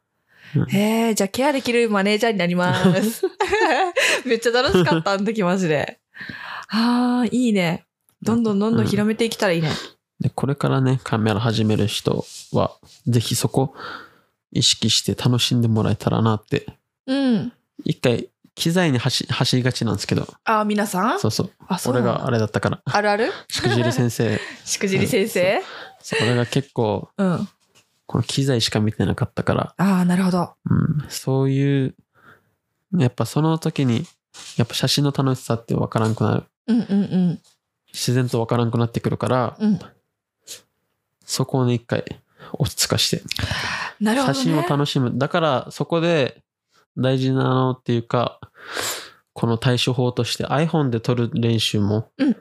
[0.56, 3.26] うんへえ、じゃあケアできるマネージャーになります。
[4.26, 6.00] めっちゃ楽しかった、あの時マジで。
[6.70, 7.86] ああ、いいね。
[8.22, 9.70] どんどんどんどん広めていけたらいいね。
[10.20, 12.72] でこれからね、カメラ始める人は、
[13.08, 13.74] ぜひそこ
[14.52, 16.66] 意識して楽しんでもらえたらなって。
[17.06, 17.54] うん。
[17.84, 21.20] 一回、機材に走走りがちなんですけど、ああ、皆さん？
[21.20, 21.52] そうそう。
[21.68, 22.82] あ、そう俺があれだったから。
[22.86, 23.32] あるある？
[23.50, 24.40] しくじり先生。
[24.64, 25.62] しくじり先生？
[26.02, 27.50] そう俺が結構、うん。
[28.08, 30.54] あこの機材しか見てなかったから、あ、なるほど。
[30.70, 31.96] うん、そういう、
[32.98, 34.06] やっぱその時に、
[34.58, 36.44] やっぱ写真の楽しさってわからんくなる。
[36.68, 36.96] うんうんう
[37.34, 37.42] ん。
[37.94, 39.80] 自然とわからんくなってくるから、うん。
[41.26, 42.04] そこをね、一回
[42.54, 43.24] 落ち着かして、
[44.00, 44.40] なるほど、ね。
[44.40, 45.18] 写真を楽しむ。
[45.18, 46.44] だから、そこで
[46.98, 48.40] 大事なのっていうか、
[49.34, 52.38] この対処法として iPhone で撮る練習もうん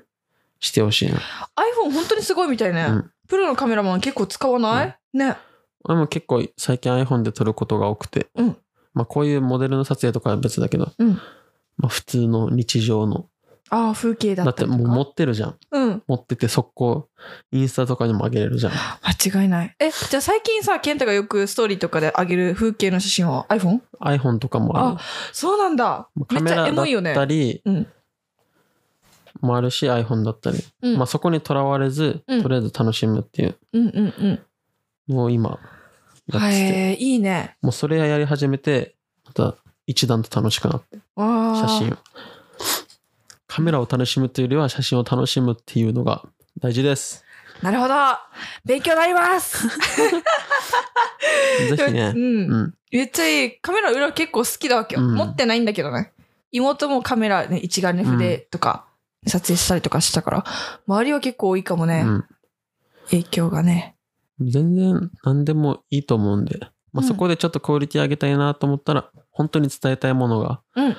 [0.60, 1.18] してほしいな。
[1.56, 2.86] iPhone 本当にすごいみたいね。
[2.88, 5.36] うんプロのカメラマン結構使わない、ね。
[5.84, 8.56] 俺も結構最近 iPhone で撮ることが多くて、うん
[8.94, 11.10] まあこういうモデルの撮影とかは別だけど、うん
[11.76, 13.26] まあ普通の日常の
[13.70, 14.76] ああ、風景だだっりとか。
[14.76, 15.56] もう持ってるじゃん。
[15.72, 16.02] うん。
[16.06, 17.08] 持ってて速攻、
[17.50, 18.72] インスタとかにも上げれるじゃん。
[19.02, 19.74] 間違いない。
[19.80, 23.80] え、じゃあ最近さ、ケンタがよくストーリーとかで上げる風景の写真は？iPhone?
[24.00, 24.98] iPhone とかもある。
[25.32, 26.08] そうなんだ。
[26.14, 27.24] めっちゃカメラだエモいよねった。
[27.24, 27.86] りうん。
[29.40, 30.58] もあるし、iPhone だったり。
[30.82, 30.98] うん。
[30.98, 34.40] まあそこにとらわれず、うんとりあえず楽しむっていううんうんうん。
[35.08, 35.58] のを今、
[36.32, 36.54] やってて。
[36.54, 37.56] へえ、いいね。
[37.62, 38.94] もうそれやり始めて、
[39.26, 41.68] また一段と楽しくなって、ああ。
[41.68, 41.96] 写真を。
[43.46, 46.24] カメラを楽しむというよりは写真を楽しむっていうのが
[46.60, 47.24] 大事です。
[47.62, 47.94] なるほど。
[48.64, 49.68] 勉強になります。
[49.68, 49.74] ぜ
[51.86, 52.18] ひねう。
[52.18, 52.18] ん。
[52.18, 52.74] うん。
[52.90, 53.60] めっちゃいい。
[53.60, 55.02] カメラ裏結構好きだわけよ。
[55.02, 56.12] うん持ってないんだけどね。
[56.50, 58.86] 妹もカメラね、一眼レフでとか、
[59.26, 60.44] 撮影したりとかしたから、
[60.86, 62.04] 周りは結構多いかもね。
[62.06, 62.24] うん。
[63.10, 63.93] 影響がね。
[64.40, 66.58] 全然何でもいいと思うんで、
[66.92, 70.96] まあ、うんそこでちょっとクオリティ上げたいなと思ったら、本当に伝えたいものが、うん。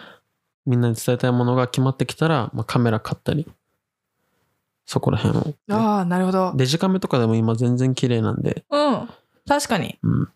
[0.65, 3.47] みんなに伝えたいものが決まってきたら、まあ、カメラ買ったり、
[4.85, 5.53] そこら辺を。
[5.69, 6.53] ああ、なるほど。
[6.55, 9.09] デジカメとかでも今全然綺麗なんで、うん。
[9.47, 9.97] 確かに。
[10.01, 10.29] うん。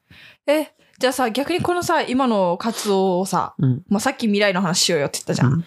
[0.47, 3.83] え、じゃあさ、逆にこのさ、今の活動をさ、うん。
[3.89, 5.53] まあ、さっき未来の話しようよって言ったじゃん。
[5.53, 5.65] うん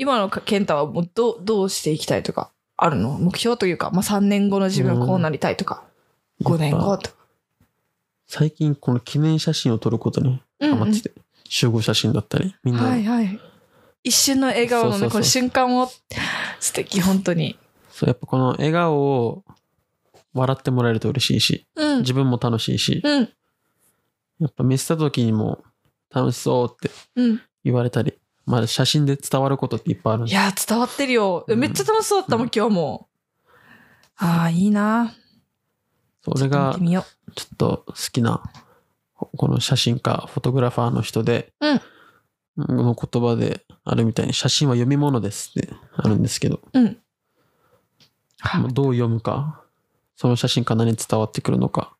[0.00, 3.18] 今の健太はもうどう、どうしていきたいとか、あるの？
[3.18, 5.82] 目標というか、まあ、3年後の自分はこうなりたいとか、
[6.42, 7.16] 5年後とか。
[8.26, 11.12] 最近この記念写真を撮ることにうんうんハマってて、
[11.48, 13.40] 集合写真だったり、みんなで、はいはい。
[14.04, 15.90] 一瞬の笑顔のね、この瞬間を、
[16.60, 17.58] 素敵、本当に。
[17.90, 19.44] そうやっぱこの笑顔を
[20.34, 21.98] 笑ってもらえると嬉しいし、うん。
[22.00, 23.28] 自分も楽しいし、うん。
[24.40, 25.62] やっぱ見せた時にも
[26.10, 27.40] 楽しそうってうん。
[27.64, 28.14] 言われたり、
[28.46, 31.44] まあ写真で伝わることっていっぱいあるいや、伝わってるよ。
[31.46, 33.08] うんめっちゃ楽しそうだったもん、うん今日も。
[34.16, 35.14] ああ、いいな。
[36.36, 37.04] それがちょっ
[37.56, 38.42] と好きな、
[39.14, 41.80] この写真家、フォトグラファーの人で、うん
[42.58, 46.80] の言葉であるみたいに、写真は読み物ですってあるんですけど、う。
[46.80, 46.98] うん。
[48.72, 49.62] どう読むか、
[50.16, 51.96] その写真から何伝わってくるのか。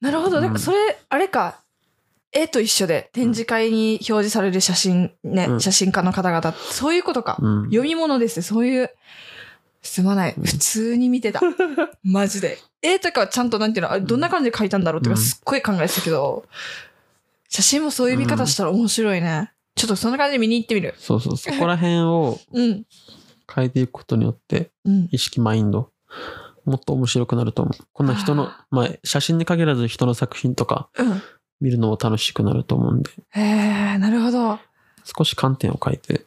[0.00, 0.38] なるほど。
[0.38, 1.60] うんだからそれ、あれか。
[2.32, 7.36] 絵と一緒で展示会に表示される写真ね、うん写真家の方々、そういうことか。
[7.40, 7.64] うん。
[7.64, 8.42] 読み物ですね。
[8.42, 8.90] そういう、
[9.82, 10.34] すまない。
[10.36, 11.40] うん普通に見てた。
[12.02, 12.58] マジで。
[12.82, 16.46] 絵とかはちゃんとなんていうの、あどんな感じで描いたんだろうとかうんすっごい考えてたけど、
[17.48, 19.52] 写真もそういう見方したら面白いね。
[19.74, 20.94] ちょっとそんな感じで見に行ってみる。
[20.98, 22.84] そうそう、そこら辺を うん。
[23.52, 25.08] 変えていくことによって、うん。
[25.10, 25.90] 意識、マインド、
[26.64, 27.84] もっと面白くなると思う。
[27.92, 31.22] こんな人のあ、まあ、写真に限らず人の作品とかうん。
[31.60, 34.58] 見るのも楽しくなると思うんで、へえ、なるほど。
[35.04, 36.24] 少し観点を変えて、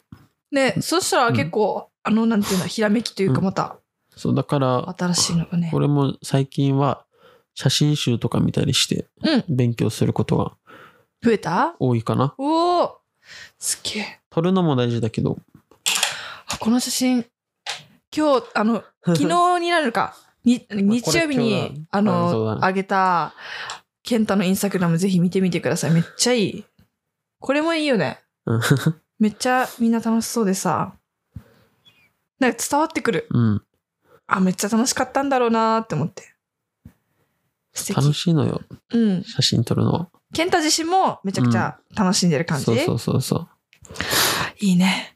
[0.52, 3.76] ね、そしたら結構、あの、なんていうの、ひらめきというかうんまた、
[4.16, 5.70] そう、だから、新しいのがね。
[5.74, 7.04] 俺も最近は
[7.54, 9.44] 写真集とか見たりしてうん。
[9.48, 10.52] 勉強することが
[11.22, 11.74] 増えた？
[11.80, 12.34] 多いかな。
[12.38, 12.98] おお
[13.58, 14.20] すっげえ。
[14.30, 15.38] 撮るのも大事だけど、
[16.52, 17.24] あこの写真、
[18.14, 20.14] 今日、あの、 昨日になるか、
[20.44, 23.34] に日曜日今日に、だあの、あそうだねあげた、
[24.02, 25.90] ケンタのインスタグラムぜひ見てみてください。
[25.92, 26.64] めっちゃいい。
[27.40, 28.20] これもいいよね。
[28.46, 28.60] う ん
[29.18, 30.92] めっちゃみんな楽しそうでさ、
[32.40, 33.26] なんか伝わってくる。
[33.30, 33.62] うん、
[34.26, 36.34] あ、めっちゃ楽しかったんだろうなーって思って。
[37.94, 38.60] 楽しいのよ、
[38.92, 39.24] うん。
[39.24, 40.08] 写真撮るのは。
[40.32, 42.64] ケンタ自身もめちゃくちゃ楽しんでる感じ。
[42.64, 43.48] そうそうそうそう。
[44.60, 45.14] いいね。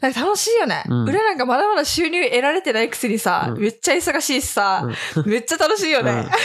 [0.00, 0.84] なんか楽しいよね。
[0.88, 4.88] うん俺なんかまだまだ収入得られてないくせにさ、うんめっちゃ忙しいしさ、
[5.24, 6.26] めっちゃ楽しいよね。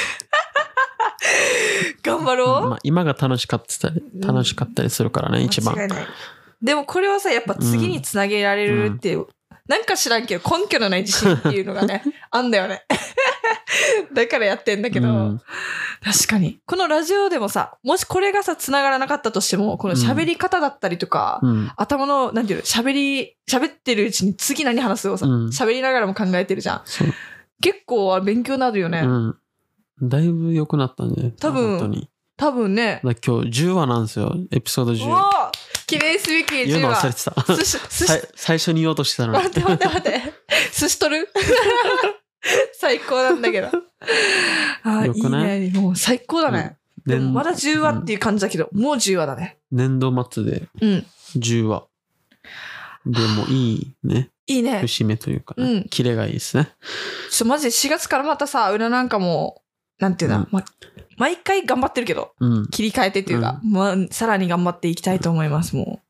[2.03, 2.69] 頑張ろう。
[2.69, 5.75] まあ、今が楽しかったり、楽しかったりするからね、一番。
[6.61, 9.27] でもこれはさ、やっぱ次につなげられるっていう、
[9.67, 12.83] なんか知らんけど根拠のない自信っていうのがね、 あんだよね。
[14.13, 15.41] だからやってんだけど、うん
[16.03, 16.59] 確かに。
[16.65, 21.71] このラジオでもさ、もしこれがさ、繋がらなかったとしても、この喋り方だったりとか、うん。
[21.75, 26.81] 頭の、なんていうの、喋り、喋ってるうちに次何話すをさ、うん喋りながらも考えてるじゃん。
[27.61, 28.99] 結構勉強になるよね。
[28.99, 29.37] うん。
[30.01, 31.33] だいぶ良くなったね。
[31.39, 32.07] 多分。
[32.37, 33.01] 多分ね。
[33.03, 33.29] 今日
[33.65, 34.35] 10話なんですよ。
[34.51, 35.46] エピソードお10。
[35.87, 37.25] お記念すべき10言うの忘れ話。
[37.25, 37.55] てた。
[37.55, 39.51] 寿司、寿さい司、最初に言おうとしてたのに待っ。
[39.51, 40.21] て待って待って。
[40.73, 41.29] 寿司取る？
[42.79, 43.67] 最高なんだけど。
[43.67, 45.17] あーい？
[45.17, 45.79] いいね。
[45.79, 46.77] もう最高だね。
[47.05, 49.57] でも年まだ10話っていう感じだけど、もう10話だね。
[49.71, 51.05] 年度末でうん。
[51.37, 51.87] 10話。
[53.05, 54.29] でもいいね。
[54.47, 54.79] いいね。
[54.81, 56.65] 節目というか、ねうんキレがいいですね。
[57.31, 59.61] ちょっとマジで4月からまたさ、裏なんかも、
[59.99, 60.63] なんていうんだ、うんま、
[61.17, 62.67] 毎回頑張ってるけど、うん。
[62.67, 66.01] 切り替えてっていうか、まあ、さらに頑張っていきたいと思います、も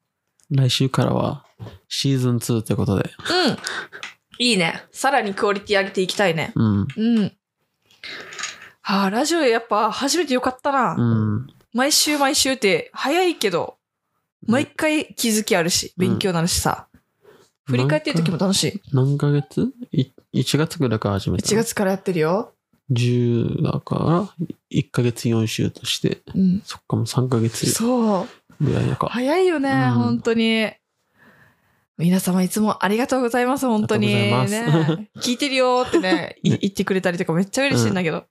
[0.52, 1.46] 来週からは
[1.88, 3.04] シーズン2ということで。
[3.04, 3.50] う。
[3.50, 3.58] うん。
[4.40, 4.84] いいね。
[4.92, 6.52] さらにクオリティ上げていきたいね。
[6.56, 6.88] うん。
[6.96, 7.34] うん。
[8.84, 10.96] ああ、ラジオやっぱ初めてよかったな。
[10.98, 11.48] うん。
[11.74, 13.78] 毎週毎週って早いけど、
[14.46, 16.88] 毎回気づきあるし、勉強になるしさ。
[17.66, 18.82] 振り返ってる時も楽しい。
[18.94, 19.74] 何ヶ月？
[19.92, 21.48] い ?1 月ぐらいから始めた。
[21.48, 22.54] 1月からやってるよ。
[22.92, 23.96] 10だか
[24.40, 26.62] ら、1ヶ月4週として、うん。
[26.64, 28.28] そっかもう3ヶ月そう。
[28.62, 29.08] ぐらいやか。
[29.08, 30.72] 早いよね、うん本当に。
[31.98, 34.08] 皆様いつもありがとうございます、本当に。
[34.08, 38.26] ね、聞いてるよってね、 い言ってくれたりとかめっちゃ嬉しいんだけど。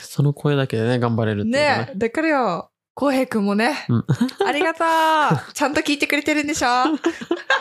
[0.00, 1.58] その声だけでね、頑張れるってね。
[1.58, 4.04] ねだからよ、浩平くんもね、うん
[4.46, 6.66] ありがとうちゃんと聞いてくれてるんでしょ？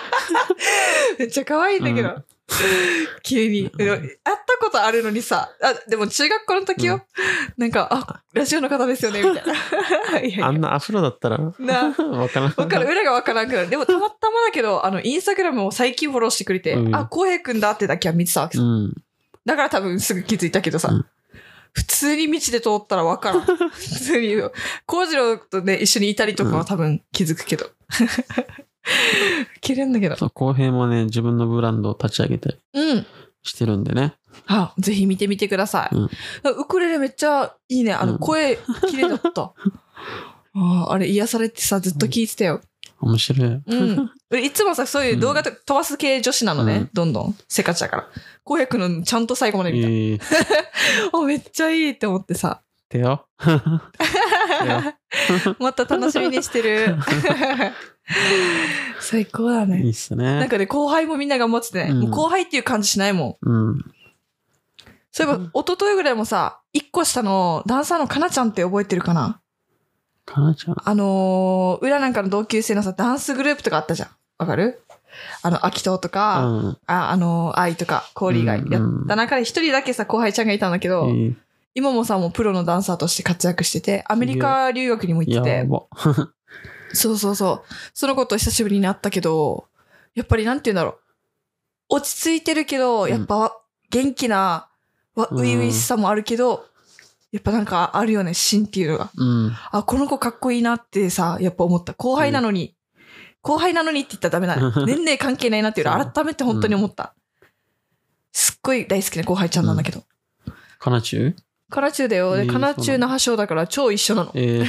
[1.17, 2.23] めっちゃ可愛いんだけど。
[3.03, 3.69] うん急に。
[3.69, 7.01] 会ったことあるのにさ、あ、でも中学校の時よ。
[7.57, 9.53] なんか、あ、ラジオの方ですよね、みたいな。
[10.21, 12.53] いやいやあんなアフロだったら、わなからん。
[12.55, 13.69] わかる、裏がわからんくなる。
[13.69, 18.63] でもたまたまだけど、 あの、インスタグラムを最近フォローしてくれて、うんあ、浩平くんだってだけは見てたわけさ。
[18.63, 18.93] うん。
[19.45, 21.05] だから多分すぐ気づいたけどさ、うん
[21.73, 23.41] 普通に道で通ったらわからん。
[23.41, 24.35] 普通に、
[24.87, 27.69] 幸次郎とね、一緒にいたりとかは多分気づくけど。
[29.61, 30.15] 切れんだけど。
[30.15, 33.05] そう、浩平もね、自分のブランドを立ち上げたりうん。
[33.43, 34.15] してるんでね。
[34.47, 35.95] あ、ぜひ見てみてください。
[35.95, 36.09] うん
[36.59, 37.93] ウクレレめっちゃいいね。
[37.93, 38.57] あの、うん声
[38.89, 39.53] 綺麗だった。
[40.59, 42.61] ああれ癒されてさ、ずっと聞いてたよ。
[42.99, 43.61] 面白い。
[43.65, 44.11] うん。
[44.43, 46.75] いつもさ、そういう動画とか飛ばす系女子なのね。
[46.75, 47.37] うんどんどん。
[47.47, 48.07] せかちだから。
[48.43, 49.87] 浩平くんのちゃんと最後まで見た。
[49.89, 50.19] ええ
[51.13, 52.61] あ、めっちゃいいって思ってさ。
[52.89, 53.27] てよ。
[55.59, 56.95] また楽しみにしてる。
[58.99, 59.89] 最高だいいね。
[59.89, 60.23] っすね。
[60.23, 61.91] なんかね、後輩もみんな頑張っててね。
[61.91, 63.49] うんもう後輩っていう感じしないもん。
[63.49, 63.85] うん。
[65.11, 69.41] そういえば、一昨日ぐらいもさ、一個下のダンサーのかなちゃんって覚えてるかな？
[70.25, 70.75] かなちゃん？
[70.83, 74.09] あのー、裏なんかの同級生のさ、ダンスグループとかあったじゃん。
[74.37, 74.81] わかる？
[75.41, 76.77] あの、秋藤とか、うん。
[76.85, 81.33] あ、あのー、愛とか、氷以外やった中で一人だけさ、後輩ちゃんがいたんだけど、え
[81.73, 85.67] 今もさ、もうプロのダンサーとして活躍してて、アメリカ留学にもえ行ってて。
[86.93, 87.73] そうそうそう。
[87.93, 89.67] その子と久しぶりに会ったけど、
[90.15, 90.99] やっぱりなんて言うんだろう。
[91.89, 93.57] 落ち着いてるけど、んやっぱ
[93.89, 94.69] 元気な、
[95.15, 96.65] 初々しさもあるけど、
[97.31, 99.11] やっぱなんかあるよね、芯っていうのが。
[99.15, 99.51] うん。
[99.71, 101.93] あ、この子かっこいいなってさ、やっぱ思った。
[101.93, 102.75] 後輩なのに、
[103.41, 104.85] 後輩なのにって言ったらダメだね。
[104.85, 107.13] 年齢関係ないなっていうの改めて本当に思った。
[108.31, 110.03] すっごい大好きな後輩ちゃんなんだけど。
[110.79, 111.35] かなちゅう？
[111.69, 112.35] カナチューだよ。
[112.35, 114.31] で、えーカナチュー那覇賞だから超一緒なの。
[114.35, 114.65] ええ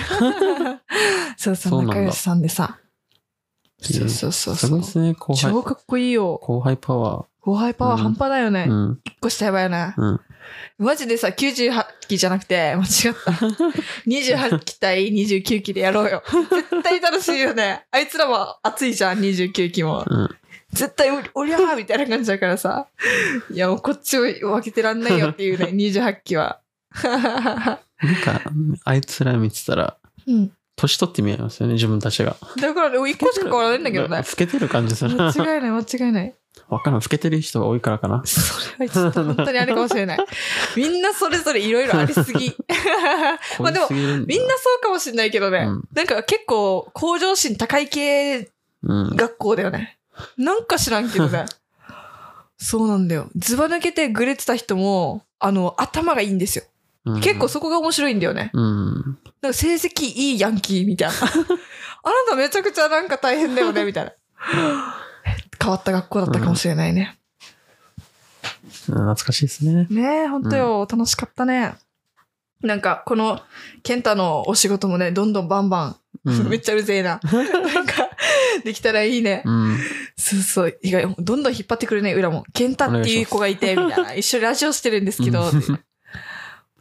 [1.37, 2.78] そうそう、仲良しさんでさ。
[2.80, 2.88] えー
[3.80, 4.84] そうそうそうそうすごいっ。
[4.84, 5.52] すね、後輩。
[5.52, 6.38] 超かっこいいよ。
[6.42, 8.66] 後輩パワ後輩パワー半端だよね。
[8.68, 8.70] ー。
[8.70, 9.00] うん。
[9.04, 9.94] 一個下やばいよね。
[9.96, 10.20] うん。
[10.78, 13.30] マジでさ、98期じゃなくて、間違った。
[14.06, 16.22] 28期対29期でやろうよ。
[16.26, 17.87] 絶対楽しいよね。
[17.90, 20.04] あいつらも熱いじゃん、29期も。
[20.06, 20.28] うん。
[20.72, 22.88] 絶対お、おりゃーみたいな感じだからさ。
[23.52, 26.61] いや、もうこっちを分けてらんないよっていうね、 28期は。
[27.03, 27.79] な
[28.12, 28.42] んか、
[28.85, 29.96] あいつら見てたら、
[30.27, 30.53] うん。
[30.77, 32.37] 年取って見えますよね、自分たちが。
[32.61, 34.22] だからね、一個しか変わらないんだけどね老。
[34.24, 35.55] けてる感じする間な。
[35.55, 36.35] 違いない、間違いない。
[36.68, 38.22] わからん、老けてる人が多いからかな。
[38.24, 38.40] そ
[38.79, 40.18] れはちょっと本当にあれかもしれない。
[40.77, 42.55] みんなそれぞれいろいろありすぎ。
[43.59, 45.59] まあでもみんなそうかもしれないけどね。
[45.66, 48.51] うんなんか結構向上心高い系
[48.83, 49.16] うん。
[49.16, 49.98] 学校だよね。
[50.37, 51.46] なんか知らんけどね。
[52.59, 53.29] そうなんだよ。
[53.37, 56.64] ずば抜けてグレてた人も、あの、頭がいいんですよ。
[57.04, 58.50] うん結構そこが面白いんだよね。
[58.52, 58.94] うん。
[59.40, 61.14] なんか成績いいヤンキーみたいな。
[62.04, 64.12] あなためちゃくちゃなんか大変だよね、みたいな。
[65.61, 67.18] 変わった学校だったかもしれないね。
[68.87, 69.87] 懐かしいですね。
[69.90, 71.74] ねえ、ほんとよ、楽しかったね。
[72.62, 73.40] なんか、この、
[73.82, 77.20] ケンタのお仕事もね、どんどんバンバン、うん めっちゃうるせえな。
[77.22, 78.11] なんか、
[78.64, 79.42] できたらいいね。
[79.44, 79.78] うん。
[80.16, 80.78] そうそう。
[80.82, 82.44] 意外、どんどん引っ張ってくるね、裏も。
[82.52, 84.14] ケンタっていう子がいて、みたいな。
[84.14, 85.80] 一緒にラジオしてるんですけどうん、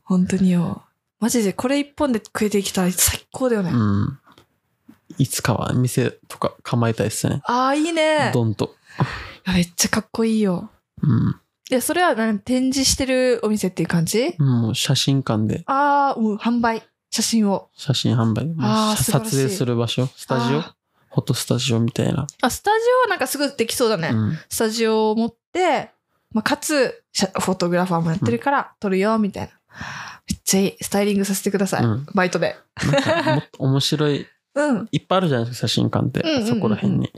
[0.08, 0.84] 本当によ。
[1.20, 3.72] マジでこれ一本で食えてきたら最高だよね。
[3.72, 4.20] うん。
[5.18, 7.42] いつかは店とか構えたいですね。
[7.44, 8.32] ああ、いいね。
[8.34, 8.76] ドンと。
[9.46, 10.70] いやめっちゃかっこいいよ。
[11.02, 11.36] うん。
[11.70, 14.36] で、それは何展示してるお店っていう感じ？
[14.40, 16.84] もう写真館でああ、もう販売。
[17.10, 17.70] 写真を。
[17.76, 18.44] 写真販売。
[18.44, 20.60] あーもう素晴らしい撮影する場所、スタジオ？
[20.60, 20.76] あ
[21.10, 22.28] フォトスタジオみたいな。
[22.42, 24.10] あ、スタジオはなんかすぐできそうだね。
[24.14, 24.38] うん。
[24.50, 25.90] スタジオを持って、
[26.32, 29.50] まあ、かつ、シャフォトグラファーもやってるから、撮るよ、みたいな。
[30.30, 30.78] めっちゃいい。
[30.82, 31.84] スタイリングさせてください。
[31.84, 32.56] うんバイトで。
[32.92, 34.88] なんかもっと 面白い、うん。
[34.92, 36.22] いっぱいあるじゃないですか、写真館って。
[36.22, 37.12] うんうんうんうんそこら辺に。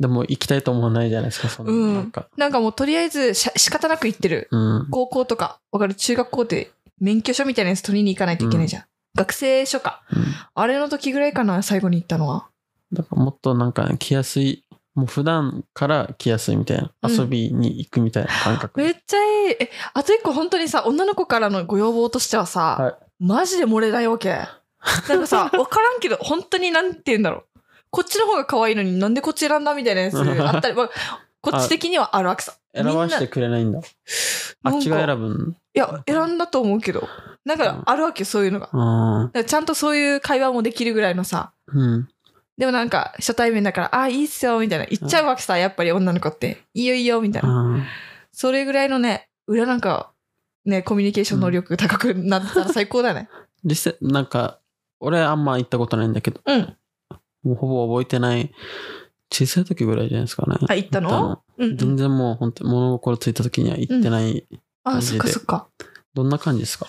[0.00, 1.72] でも行きたいと思わないじゃないですか、そんな。
[1.72, 2.26] うんなんか。
[2.36, 4.48] なんかもうとりあえずし仕方なく行ってる。
[4.50, 4.88] うん。
[4.90, 5.94] 高校とか、わかる？
[5.94, 8.84] 中学校って免許証みたいなやつ取りに行かないといけないじゃん。
[9.14, 10.02] 学生証か。
[10.12, 10.24] うん
[10.54, 12.46] あれの時ぐらいかな、最後に行ったのは。
[12.92, 16.90] だからもっとなんか来やすい、もう普段から来やすいみたいな。
[17.02, 18.80] うん遊びに行くみたいな感覚。
[18.80, 19.50] めっちゃいい。
[19.52, 24.30] え、あと一個本当にさ、女の子からのご要望としてはさ、はいマジで漏れないわけ。
[24.30, 27.60] なんかさ、 わからんけど、本当になんて言うんだろう。
[27.90, 30.90] こっちの方が可愛いのになんでこっち選んだみたいなやつあったり、 まあ、
[31.40, 32.54] こっち的にはあるわけさ。
[32.74, 33.80] 選ばしてくれないんだ。
[34.64, 37.08] あっちが選ぶんいや、選んだと思うけど。
[37.44, 38.66] なんかあるわけよ、そういうのが。
[38.66, 41.52] だかあらちゃんとそういう会話もできるぐらいのさ。
[41.72, 42.08] ーうん。
[42.58, 44.84] でもなんか初対面だから、あ、いいっすよ、みたいな。
[44.86, 46.62] 言っちゃうわけさ、やっぱり女の子って。
[46.74, 47.78] いいよいいよ、みたいな。
[47.78, 47.86] あ
[48.32, 50.12] それぐらいのね、裏なんか、
[50.64, 53.28] ね、コミュニケーション能力高くなったら最高だね。
[53.32, 53.36] ー
[53.68, 54.58] 実際、なんか、
[55.00, 56.76] 俺あんま行ったことないんだけど、うん。
[57.42, 58.52] もうほぼ覚えてない。
[59.32, 60.58] 小さい時ぐらいじゃないですかね。
[60.68, 61.42] あ、行ったの？
[61.58, 61.76] うんうん。
[61.76, 64.46] 全然もう本当物心ついた時には行ってない。
[64.84, 65.68] あ、そっ感じでかそっか。
[66.14, 66.86] どんな感じですか？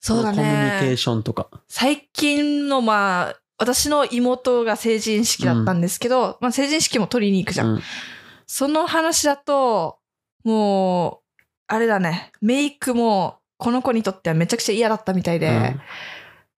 [0.00, 0.96] そうだコミュニケーね。
[0.96, 1.48] ションとか。
[1.68, 7.74] 最近のまあ、私の妹が成人式だったんですけど、まあ成人式も取りに行くじゃん。
[7.74, 7.82] うん。
[8.46, 9.98] その話だと、
[10.44, 15.76] もう、あれだね、メイクもこの子にとってはめちゃくちゃ嫌だったみたいで、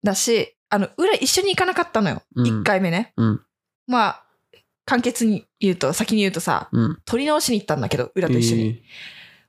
[0.02, 2.22] だし、あの、裏一緒に行かなかったのよ。
[2.35, 3.12] うん一、回目ね。
[3.16, 3.42] うん。
[3.87, 4.24] まあ、
[4.85, 6.98] 簡潔に言うと、先に言うとさ、うん。
[7.04, 8.82] 撮り直しに行ったんだけど、裏と一緒に。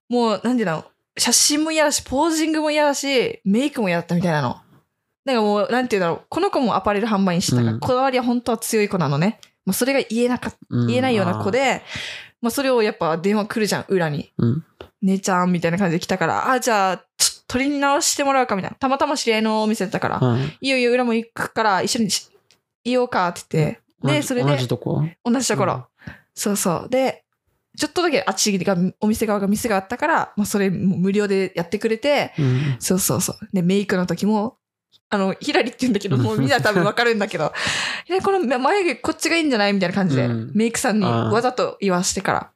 [0.10, 0.86] もう、なんでなの？
[1.17, 4.62] 写真も嫌だし、ポージングも嫌だし、メイクも嫌だったみたいなの。
[5.28, 6.26] だからもう、なんて言うんだろう。
[6.30, 9.40] この子もアパレル販売にしてたから、うんこだわりは本当は強い子なのね。
[9.66, 11.52] もうそれが言えなか言えないような子。
[11.52, 11.84] で、
[12.42, 14.32] まあそれをやっぱ電話来るじゃん、裏に。
[14.38, 14.66] うん。
[15.02, 17.04] 姉ちゃんみたいな感じで来たから、あ、じゃあ、ちょ
[17.42, 18.78] っと取り直してもらうかみたいな。
[18.78, 20.42] たまたま知り合いのお店だったから、はい。
[20.42, 22.30] いいよいいよ、裏も行くから一緒にし
[22.84, 25.04] いようかって言って、で、それで同じとこ？
[25.26, 25.88] 同じところ。
[26.34, 26.90] そうそう。
[26.90, 27.24] で、
[27.78, 32.76] ちょっとだけあっちが、お店側が店があったから、まあそれも無料でやってくれて、うん。
[32.80, 33.38] そうそうそう。
[33.54, 34.58] で、メイクの時も、
[35.10, 37.54] あの、ヒラリって言うんだけど、もうみんな多分わかるんだけど、
[38.24, 42.52] この眉毛こっちがいいんじゃないみたいな感じで、うんメイクさんにわざと言わしてから。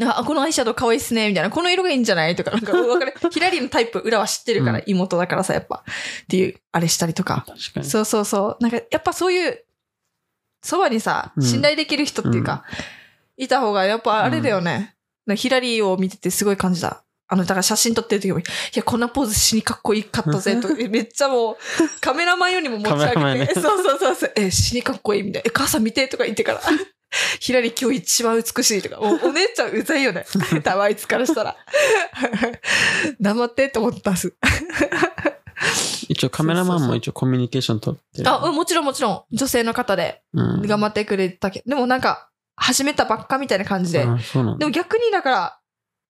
[0.00, 1.50] あ、このアイシャドウ可愛いっすね、みたいな。
[1.50, 3.14] この色がいいんじゃないとか、なんか、 わかる。
[3.30, 5.84] ヒラリのタイプ、裏は知ってるから、うん妹だからさ、やっぱ。
[6.22, 7.44] っていう、あれしたりとか。
[7.46, 7.86] 確かに。
[7.86, 8.62] そうそうそう。
[8.62, 9.64] なんか、やっぱそういう、
[10.62, 12.64] そばにさ、うん信頼できる人っていうか、
[13.36, 14.94] いた方が、やっぱあれだよね。
[15.26, 17.04] なんかヒラリーを見ててすごい感じた。
[17.32, 18.42] あの、だから写真撮ってる時も、い
[18.74, 20.68] や、こんなポーズ死にかっこいいかったぜ、と。
[20.78, 21.56] えめっちゃもう、
[22.02, 25.48] カメラマンよりも持ち上げて、ンねそうそうそうそう、え、死にかっこいいみたいな。
[25.48, 26.60] え、母さん見てとか言ってから。
[27.40, 30.26] ヒラリー今日一番美しいとか、おお姉ちゃんうざいよね。
[30.62, 31.56] 多分あいつからしたら。
[33.18, 34.34] 黙ってって思ったっす。
[36.08, 38.28] 一応カメラマンも一応コミュニケーション取って。
[38.28, 40.20] あ、うんもちろんもちろん、女性の方で。
[40.34, 40.62] うん。
[40.66, 44.00] 頑張ってくれたけど、でもなんか、始めたばっかみたいな感じで。
[44.00, 45.58] でも逆にだから、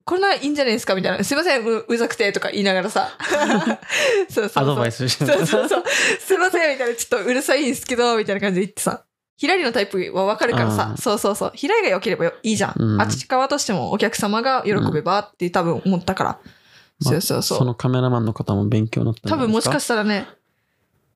[0.04, 0.94] これならいいんじゃないですか？
[0.94, 1.24] みたいな。
[1.24, 3.10] すいません、ううざくてとか言いながらさ。
[4.28, 4.64] そうそうそう。
[4.64, 5.84] アドバイスしてそうそうそう。
[6.20, 6.94] すいません、みたいな。
[6.96, 9.04] ちょっとうるさいんですけど、みたいな感じで言ってさ。
[9.36, 10.94] ヒラリのタイプはわかるからさう。
[10.94, 11.52] んそうそうそう。
[11.54, 12.74] ヒラリが良ければよいいじゃん。
[12.76, 16.30] うんあっち側としてもお客様が喜べばって多分思ったから。
[17.00, 17.58] まあそうそうそう。
[17.58, 19.80] そのカメラマンの方も勉強になった多分もしか？
[19.80, 20.28] したらね、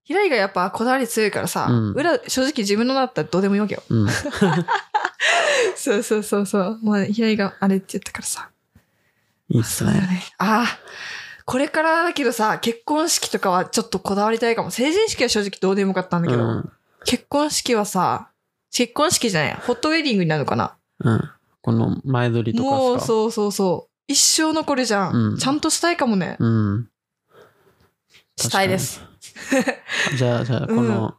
[0.03, 3.83] ヒラリがやっぱこだわり強いからさ、うん裏、正直自分のだったらどうでもいいわけよ。
[3.89, 4.09] うん。
[5.77, 6.79] そうそうそうそう。
[6.83, 8.49] まあ、平井があれって言ったからさ。
[9.49, 9.93] いいっすね。
[9.93, 10.23] そうだよね。
[10.39, 10.79] ああ。
[11.45, 14.71] これからだけどさ、結婚式とかはちょっとこだわりたいかも。
[14.71, 16.73] 成人式は正直どうでもよかったんだけど、うん。
[17.05, 18.31] 結婚式はさ、
[18.73, 21.31] 結婚式じゃない、ホットウェディングになるのかなうん。
[21.63, 23.91] この前撮りとかもうそうそうそう。
[24.09, 25.15] 一生残るじゃん。
[25.15, 26.37] うんちゃんとしたいかもね。
[26.41, 26.89] うん。
[28.37, 29.01] したいです。
[30.17, 31.15] じゃあ、じゃあ、この、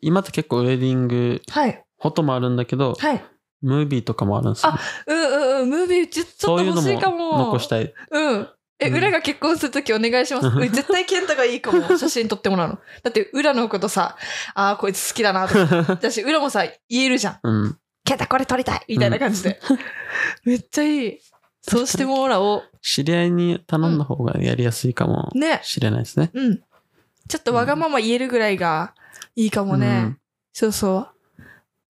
[0.00, 1.84] 今って結構ウェディング、はい。
[2.00, 3.24] フォトもあるんだけど、はい。
[3.62, 4.72] ムービーとかもあるんですよ。
[5.06, 5.70] うんうんうん。
[5.70, 7.38] ムービーちょっとそういうの欲しいかもも。
[7.38, 7.92] 残したい。
[8.10, 8.48] うん。
[8.78, 10.46] え、うん裏が結婚するときお願いします。
[10.48, 11.96] うん絶対ケンタがいいかも。
[11.96, 12.78] 写真撮ってもらうの。
[13.02, 14.16] だって裏のことさ、
[14.54, 15.84] ああ、こいつ好きだなとか。
[15.88, 17.38] 私、裏もさ、言えるじゃん。
[17.42, 17.78] うん。
[18.04, 19.60] ケンタこれ撮りたいみたいな感じで。
[20.44, 21.18] めっちゃいい。
[21.62, 22.62] そうしてもらおう。
[22.80, 25.60] 知り合いに頼んだ方がやりやすいかもね。
[25.64, 26.30] しれないですね。
[26.32, 26.62] うん。
[27.28, 28.94] ちょっとわがまま言えるぐらいが
[29.34, 29.86] いいかもね。
[29.86, 30.18] うん
[30.52, 31.08] そうそう。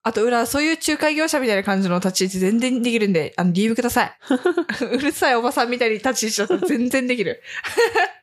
[0.07, 4.13] あと裏、そういう仲介業者みたいな感じの立ち位置全然できるんで、あの、DM ください。
[4.95, 7.43] うるさいおばさんみたいに立ち位置だったら全然できる。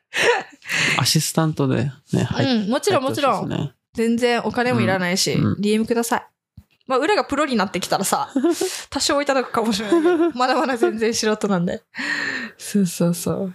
[0.98, 3.48] アシスタントでね、入っうん、もちろんもちろん。
[3.50, 6.26] ね全然お金もいらないし、うんうん DM ください。
[6.86, 8.30] まあ、裏がプロになってきたらさ、
[8.88, 11.82] 多少いただくかもしれないけど、まだまだ全然素人なんで。
[12.56, 13.54] そうそうそう。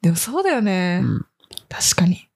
[0.00, 1.00] でもそうだよね。
[1.04, 1.26] うん
[1.68, 2.26] 確かに。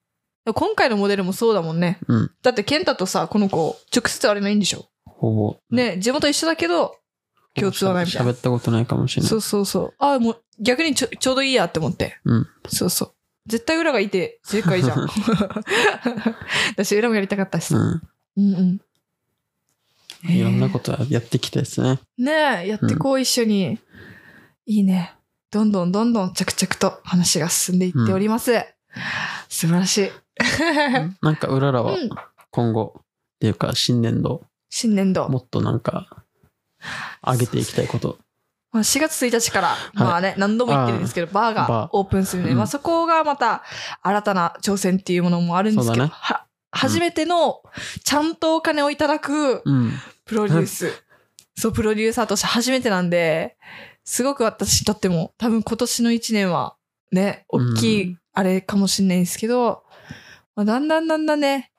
[0.45, 1.99] 今回のモデルもそうだもんね。
[2.07, 2.31] うん。
[2.42, 4.87] だって、ケンタとさ、この子、直接あれないんでしょ？
[5.23, 5.57] ほぼ。
[5.70, 6.97] ね、地元一緒だけど、
[7.55, 9.31] 共通はないみたいな喋ったことないかもしれない。
[9.31, 9.95] そうそうそう。
[9.99, 12.18] あもう逆にちょちょうどいいやって思って。
[12.25, 12.49] うん。
[12.66, 13.12] そうそう。
[13.47, 15.07] 絶対裏がいて正解じゃん。
[16.75, 17.77] 私裏もやりたかったしさ。
[17.77, 18.03] うん。
[18.37, 18.81] うんうん。
[20.33, 22.01] いろんなことやってきたですね。
[22.18, 23.79] ねえ、やってこう、一緒に。
[24.66, 25.14] いいね。
[25.53, 28.53] どんどんどんどん着々と話が進んでいっております。
[29.49, 30.11] 素晴らしい。
[31.23, 32.09] なんか、うららはうん
[32.51, 33.03] 今後、っ
[33.41, 34.45] ていうか、新年度、
[34.75, 35.29] 新年度。
[35.29, 36.25] もっとなんか、
[37.23, 38.18] 上げていきたいこと。
[38.73, 43.62] まあ、4月1日から、まあね、何度も言ってるんですけど、バーバーがオープンするので、うんまあそこがまた
[44.01, 47.62] 新たな挑戦っていうものもあるんですけど、ねは初めての
[48.03, 49.93] ちゃんとお金をいただくうん。
[50.25, 50.91] プロデュース。
[51.55, 53.59] そう、プロデューサーとして初めてなんで、
[54.05, 56.77] すごく私にとっても、多分今年の1年は、
[57.11, 59.85] ね、大きういあれかもしれないんですけど、
[60.57, 61.72] まあ、だんだんだんだんね、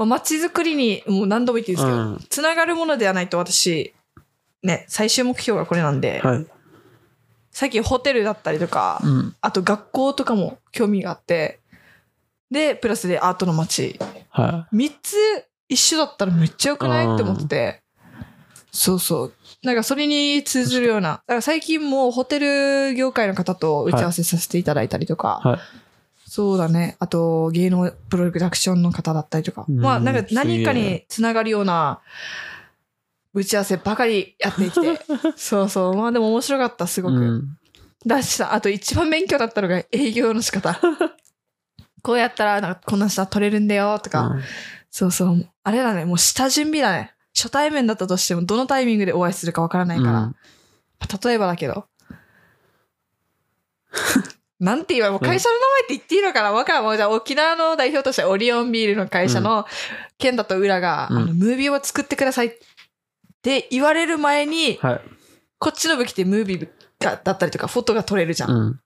[0.00, 3.92] まあ、街づくりに、もう何度も言ってるんですけど、うんつながるものではないと私、
[4.62, 6.46] ね、最終目標がこれなんで、はい。
[7.50, 9.36] 最近ホテルだったりとか、うん。
[9.42, 11.60] あと学校とかも興味があって、
[12.50, 13.98] で、プラスでアートの街。
[14.30, 15.16] は3つ
[15.68, 17.82] 一緒だったらめっちゃ良くないうんって思ってて。
[18.72, 19.32] そうそう。
[19.62, 21.10] なんかそれに通ずるような。
[21.10, 25.42] だから最近もホテル業界の方と打ち合わせさせていただいたりとか。
[25.44, 25.48] い。
[25.48, 25.60] はい。
[26.30, 26.94] そうだね。
[27.00, 29.64] あと芸能プロダクションの方だったりとか。
[29.68, 32.02] うんまあなんか何かにつながるような
[33.34, 35.00] 打ち合わせばかりやってきて。
[35.34, 35.96] そうそう。
[35.96, 37.14] まあでも面白かった、すごく。
[37.16, 37.58] うん。
[38.06, 40.78] だしさ、あと一番勉強だったのが営業の仕方。
[42.00, 44.42] こうやったら、なんかこんな下取れるんだよとか、うん
[44.88, 45.48] そうそう。
[45.64, 47.12] あれだね、もう下準備だね。
[47.34, 50.20] 初対面だったとしても、どのタイミングでお会いするかわからないから。
[50.20, 50.36] うん
[51.24, 51.86] 例えばだけど。
[54.60, 56.52] なんて言えば、もう会社の名前って言っていいのかな？
[56.52, 56.84] わからん。
[56.84, 59.66] もうじゃあ沖縄の代表としてオリオンビールの会社の、
[60.18, 62.50] ケンタと裏が、うんあの、ムービーを作ってくださいっ
[63.42, 65.00] て言われる前に、はい。
[65.58, 66.68] こっちの武器ってムービー
[67.00, 68.50] がだったりとか、フォトが撮れるじゃん。
[68.50, 68.80] うん。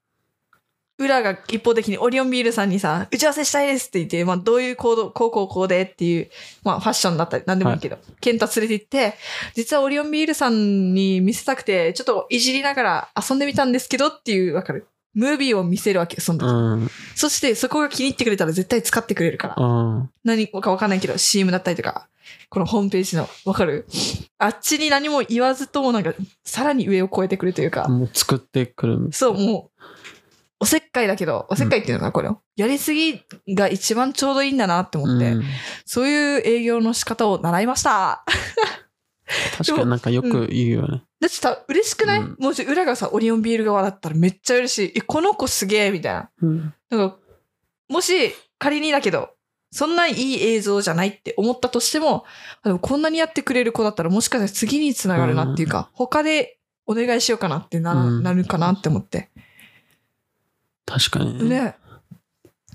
[0.97, 6.29] 裏が一方的にオリオンビールさんにさ、打ち合わせしたいですって言って、まあどういう行動、こうこうこうでっていう、
[6.63, 9.15] まあファッションだったりなんでもいいけど、ケンタ連れて行って、
[9.55, 14.87] 実はオリオンビールさんに見せたくて、ちょっといじりながら遊んでみたんですけどっていう、わかる。
[15.15, 16.49] ムービーを見せるわけ、その時。
[16.49, 16.91] うん。
[17.15, 19.55] そしてそこが気に入ってくれたら絶対使ってくれるから。
[19.57, 20.09] うん。
[20.23, 22.07] 何かわかんないけど、CM だったりとか、
[22.49, 23.87] このホームページの、わかる？
[24.37, 26.13] あっちに何も言わずともなんか、
[26.43, 27.87] さらに上を超えてくるというか。
[27.87, 29.09] もう作ってくる。
[29.11, 29.83] そう、もう、
[30.59, 32.39] おせっかいだけど、おせっかいっていうのかな、これを。
[32.55, 35.43] やりすぎが一番ちょうどいいんだなって思って、うん
[35.85, 38.23] そういう営業の仕方を習いました。
[39.57, 41.03] 確かになんかよく言うよね。
[41.25, 44.99] だってさ、嬉しくない、うんもし裏がさ、オリオンビール側だったらめっちゃ嬉しい。
[44.99, 46.29] え、この子すげえみたいな。
[46.43, 46.73] うん。
[46.91, 47.17] なんか、
[47.89, 48.13] もし
[48.59, 49.31] 仮にだけど、
[49.71, 52.25] そんないい映像じゃないって思ったとしても、
[52.61, 59.31] あでもこんなにやってくれる子だったらもしかしたら次につながるなっていうか、他でお願いしようかなってな,、うんなるかなって思って。
[60.85, 61.49] 確かにね。
[61.49, 61.75] ね。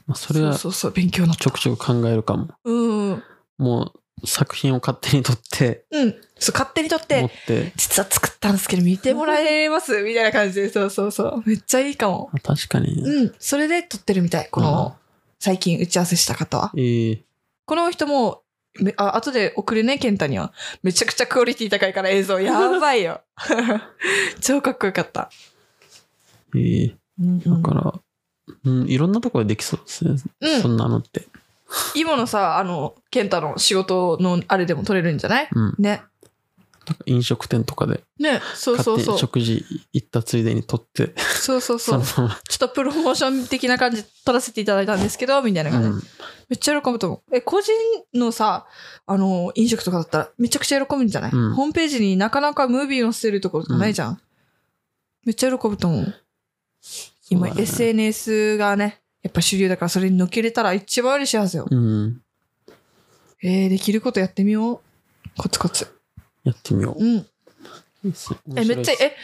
[0.09, 2.49] まあ、それはそうそうそう、勉強になったちょくちょく考えるかも。
[2.65, 3.23] うんうん。
[3.59, 6.11] もう作品を勝手に撮って、うん。
[6.39, 11.43] そう、勝手に撮っ、持ってて、実は作ったんですけど見てもらえますみたいな感じで、そうそうそう。
[11.47, 12.31] めっちゃいいかも。
[12.33, 13.03] あ確かにね。
[13.03, 13.35] うん。
[13.39, 14.49] それで撮ってるみたい。
[14.51, 14.97] この、
[15.39, 16.73] 最近打ち合わせした方は。
[16.77, 17.25] ええ
[17.67, 18.43] この人も、
[18.81, 20.53] めあ、後で送るね、ケンタには。
[20.83, 23.23] めちゃくちゃクオリティ高いから映像やばいよ。
[24.41, 25.31] 超かっこよかった。
[26.57, 28.01] ええうんだから、
[28.65, 30.17] うん、いろんなところでできそうですね。
[30.41, 31.27] うんそんなのって。
[31.95, 35.49] 今のさ、あの、ケンタの仕事のあれでも撮れるんじゃない？
[35.53, 35.75] うん。
[35.79, 36.03] ね。
[37.07, 39.19] 飲食店とかで、ね、そうそうそう。
[39.19, 42.05] 食事行ったついでに撮って、そうそうそう。
[42.05, 45.95] そちょっとプロモーション的な感じで撮らせていただいたんですけど、みたいなま、感じで。
[45.95, 46.03] うん。
[46.49, 47.37] めっちゃ喜ぶと思う。
[47.37, 47.71] え、個人
[48.15, 48.67] のさ、
[49.07, 54.21] あの、飲食とかだったらめちゃくちゃ喜ぶんじゃない、うんホームページになかなかムービー載せるところとかないじゃん。
[55.25, 56.15] めっちゃ喜ぶと思う。
[57.29, 61.67] 今、ね SNS がね、やっぱ主流だからそれに乗っけれたら一番嬉しいはずよ。
[61.71, 62.23] うん。
[63.43, 64.81] えー、できることやってみよう。
[65.37, 65.87] コツコツ。
[66.45, 67.05] やってみよう。
[67.05, 67.27] うん。
[68.57, 69.17] え、めっちゃ、え、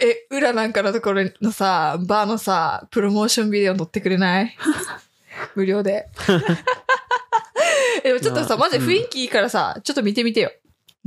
[0.00, 4.56] え、裏なんかのところのさ、バーのさ、プロモーションビデオ撮ってくれない？
[5.54, 6.08] 無料で。
[8.04, 10.52] えでもちょっとさ、まあマジで雰囲気いいからさ、ちょっと見てみてよ。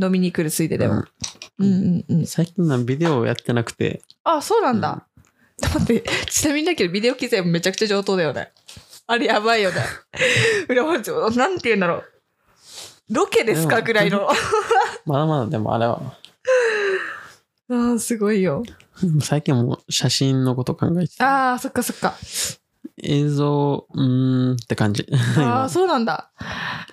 [0.01, 0.93] 飲みに来るついででも。
[0.95, 1.05] うん
[1.59, 2.26] うんうんうん。
[2.28, 5.05] 最近はビデオやってなくて、あ、そうなんだ。
[5.70, 8.51] 待って、ちなみにだけどビデオ機材もめちゃくちゃ上等だよね。
[9.07, 9.78] あれやばいよね。
[10.70, 12.03] 裏マジなんて言うんだろう。
[13.12, 14.30] ロケですかぐらいの。
[15.05, 16.01] まだまだでもあれは、
[17.70, 18.64] あーすごいよ。
[19.22, 22.16] 最近はもう写真のこと考えててああ、そっかそっか。
[23.03, 25.07] 映像、うーんって感じ。
[25.38, 26.32] ああ、そうなんだ。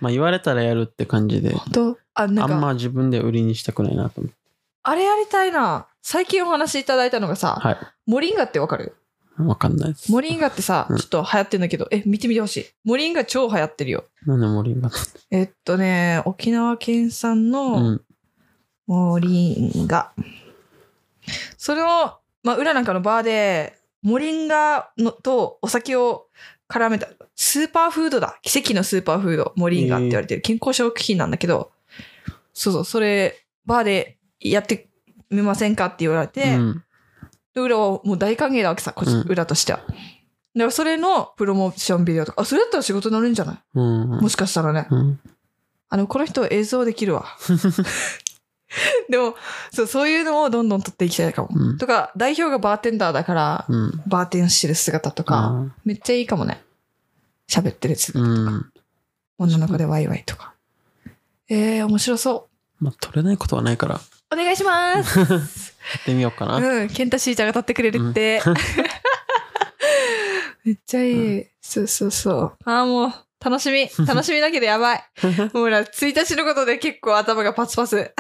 [0.01, 1.99] まあ言われたらやるって感じで、本当？
[2.15, 4.39] あ、なんか、あんま自分で売りにしたくないなと思って。
[4.83, 5.87] あれやりたいな。
[6.03, 7.77] 最近お話しいただいたのがさ、はい。
[8.07, 8.97] モリンガってわかる？
[9.39, 10.11] わかんないです。
[10.11, 12.67] モリンガってさ、うんちょっと流行ってんだけど、え、見てみてほしい。
[12.85, 14.05] モリンガ超流行ってるよ。
[14.27, 14.91] なんでモリンガ
[15.31, 18.01] えっとね、沖縄県産うのん。
[18.87, 20.13] モリンガ。
[21.57, 21.87] それを、
[22.43, 26.29] まあ、裏なんかのバーで、モリンガのとお酒を
[26.69, 28.39] 絡めた、スーパーフードだ。
[28.43, 31.71] 奇跡のスーパーフード、モリンガって言われてる健康食品なんだけど、
[32.55, 34.89] そうそう、それ、バーでやって
[35.31, 36.85] みませんかって言われて、うん。
[37.55, 39.79] で裏はもう大歓迎なわけさ、こっち、うん裏としては。
[39.79, 39.97] だか
[40.55, 43.59] らそれのプロモーションビデオとか、あ、それだったら仕事になるんじゃない？
[43.75, 44.09] うん。
[44.21, 44.87] もしかしたらね。
[44.91, 45.21] うん。
[45.91, 47.27] あの、この人映像できるわ。
[49.09, 49.35] でも、
[49.73, 51.49] そう、そういうのをどんどん撮っていきたいかも。
[51.51, 54.03] うんとか、代表がバーテンダーだから、うん。
[54.07, 56.63] バーテンしてる姿とか、めっちゃいいかもね。
[57.49, 58.73] 喋ってる姿とか、うん。
[59.39, 60.53] 女の子でワイワイとか。
[61.49, 62.49] えー、面白そ
[62.81, 62.85] う。
[62.85, 64.01] まあ、取れないことはないから、や
[64.33, 65.19] お願いします。
[66.03, 66.57] ってみようかな。
[66.57, 68.43] うん、ケンタシーちゃんが撮ってくれるって。
[70.65, 71.47] めっちゃいい。
[71.61, 72.57] そうそうそう。
[72.65, 73.13] ああ、もう、
[73.43, 73.89] 楽しみ。
[74.07, 75.05] 楽しみだけどやばい。
[75.25, 78.13] もうほら、1日のことで結構頭がパツパツ。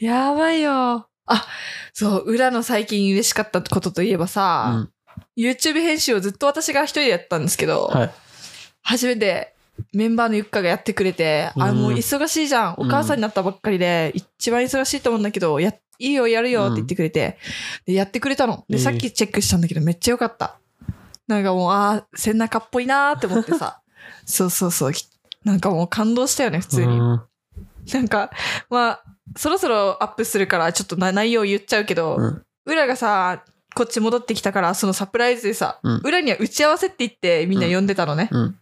[0.00, 1.08] やばいよ。
[1.26, 1.46] あ、
[1.94, 4.90] そう、裏の最近嬉しかったことといえばうさ、ん。
[5.38, 8.10] YouTube 編集をずっと私が一人でやったんですけど、はい。
[8.82, 9.54] 初めて
[9.92, 12.74] メンバーのゆっかがやってくれて、あ、うんもう忙しいじゃん。
[12.78, 17.38] お母さんになったばっかりで、一番忙しいと思うんだけど、や、いいよ、やるよって言ってくれて、
[17.86, 18.64] で、やってくれたの。
[18.68, 20.58] で、ええさっきチェックしたんだけど、めっちゃよかった。
[21.28, 23.80] なんかもう、ああ、背中っぽいなーって思ってさ。
[24.24, 24.92] そうそうそう。
[25.44, 26.98] なんかもう感動したよね、普通に。
[26.98, 27.22] うん
[27.94, 28.30] なんか、
[28.68, 29.02] まあ、
[29.36, 33.42] そろそろアップするから、ちょっとな内容言っちゃうけど、うん裏がさ、
[33.74, 38.28] こっち戻ってきたから、そのサプライズでさ、うん裏には打ち合わせって言ってみんな呼んでたのね。
[38.30, 38.56] うん。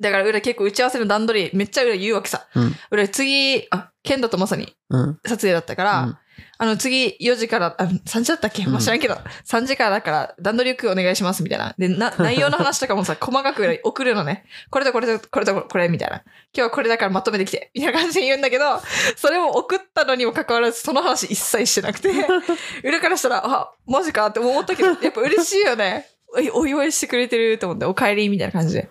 [0.00, 2.46] だから裏結構打ち合わせの段取りめっちゃ裏言うわけさ。
[2.54, 2.74] うん。
[2.90, 5.18] 裏次、あ、ケンダとまさにうん。
[5.26, 6.16] 撮影だったから、うん
[6.60, 8.64] あの次4時から、あ、3時だったっけ？
[8.64, 11.74] まあ、うん知らんけど、3時からだから段取りよくお願いしますみたいな。
[11.78, 14.44] で、な、 内容の話とかもさ、細かく送るのね。
[14.70, 16.16] これとこれとこれとこれみたいな。
[16.16, 16.24] 今
[16.54, 17.70] 日はこれだからまとめてきて。
[17.74, 18.80] みたいな感じで言うんだけど、
[19.16, 22.10] それも送ったのにもかかわらず、その話一切してなくて、
[22.84, 26.06] 裏からしたら、あ、マジかって思ったけど、やっぱ嬉しいよね。
[26.54, 28.88] おお祝いしてくれてると思って、お帰りみたいな感じで。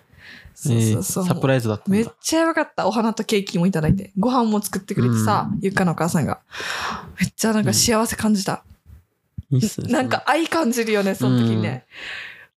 [0.60, 1.84] そうそうサプライズだった。
[1.88, 2.88] めっちゃやばかった。
[2.88, 4.10] お花とケーキもいただいて。
[4.18, 6.40] ご飯も作ってくれてさ、ゆっかのお母さんが。
[7.20, 8.64] めっちゃなんか幸せ感じた。
[9.50, 9.92] いいっすね。
[9.92, 11.86] なんか愛感じるよね、その時にね。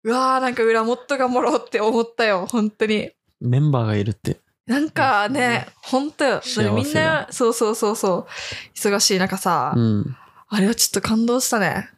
[0.04, 3.12] うわーなんか裏もっと頑張ろうって思ったよ、本当に。
[3.40, 4.40] メンバーがいるって。
[4.66, 6.42] なんかね、本当よ。
[6.74, 8.28] みんな、そうそうそうそう、
[8.76, 10.16] 忙しい中さ、うん。
[10.50, 11.92] あれはちょっと感動したね。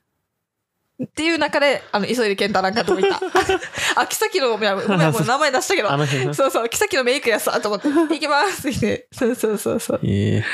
[1.05, 3.19] っていう中で、あの、急いで健太なんかともいた。
[3.95, 5.97] あ、木崎の、いやごめん、もう名前出したけどあ。
[5.97, 6.33] の辺な。
[6.33, 9.07] そうそう、木崎のメイクやさ、と思って、行きますって。
[9.11, 9.99] そうそうそうそう。
[10.03, 10.45] ええ。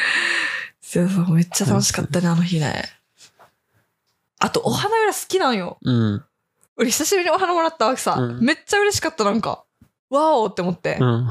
[0.82, 2.90] そうそう、めっちゃ楽しかったね、あの日ね。
[4.40, 5.78] あと、お花裏好きなんよ。
[5.84, 6.24] うん。
[6.78, 8.14] 俺、久しぶりにお花もらったわけさ。
[8.14, 9.64] うんめっちゃ嬉しかった、なんか。
[10.10, 10.98] わおって思って。
[11.00, 11.30] うん。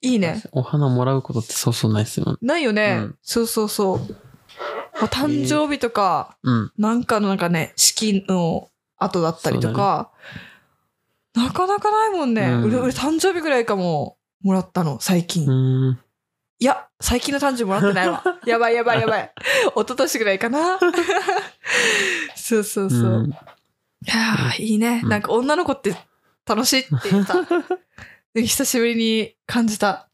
[0.00, 0.42] いいね。
[0.52, 2.32] お花もらうことってそうそうないっすよね。
[2.42, 2.96] ないよね。
[2.98, 4.16] うんそうそうそう。
[5.00, 6.72] まあ誕生日とか、うん。
[6.78, 10.10] なんかのなんかね、式の後だったりとか、
[11.34, 12.42] なかなかないもんね。
[12.42, 15.46] うん俺、俺誕生日ぐらいかも、もらったの、最近。
[15.48, 15.98] うん。
[16.58, 18.24] いや、最近の誕生日もらってないわ。
[18.46, 19.32] やばいやばいやばい。
[19.66, 20.78] 一昨年ぐらいかな。
[22.34, 23.00] そうそうそう。
[23.00, 23.36] うん
[24.06, 25.00] いやーいいね。
[25.02, 25.96] うんなんか女の子って
[26.46, 27.34] 楽しいって言った。
[28.40, 30.08] 久しぶりに感じた。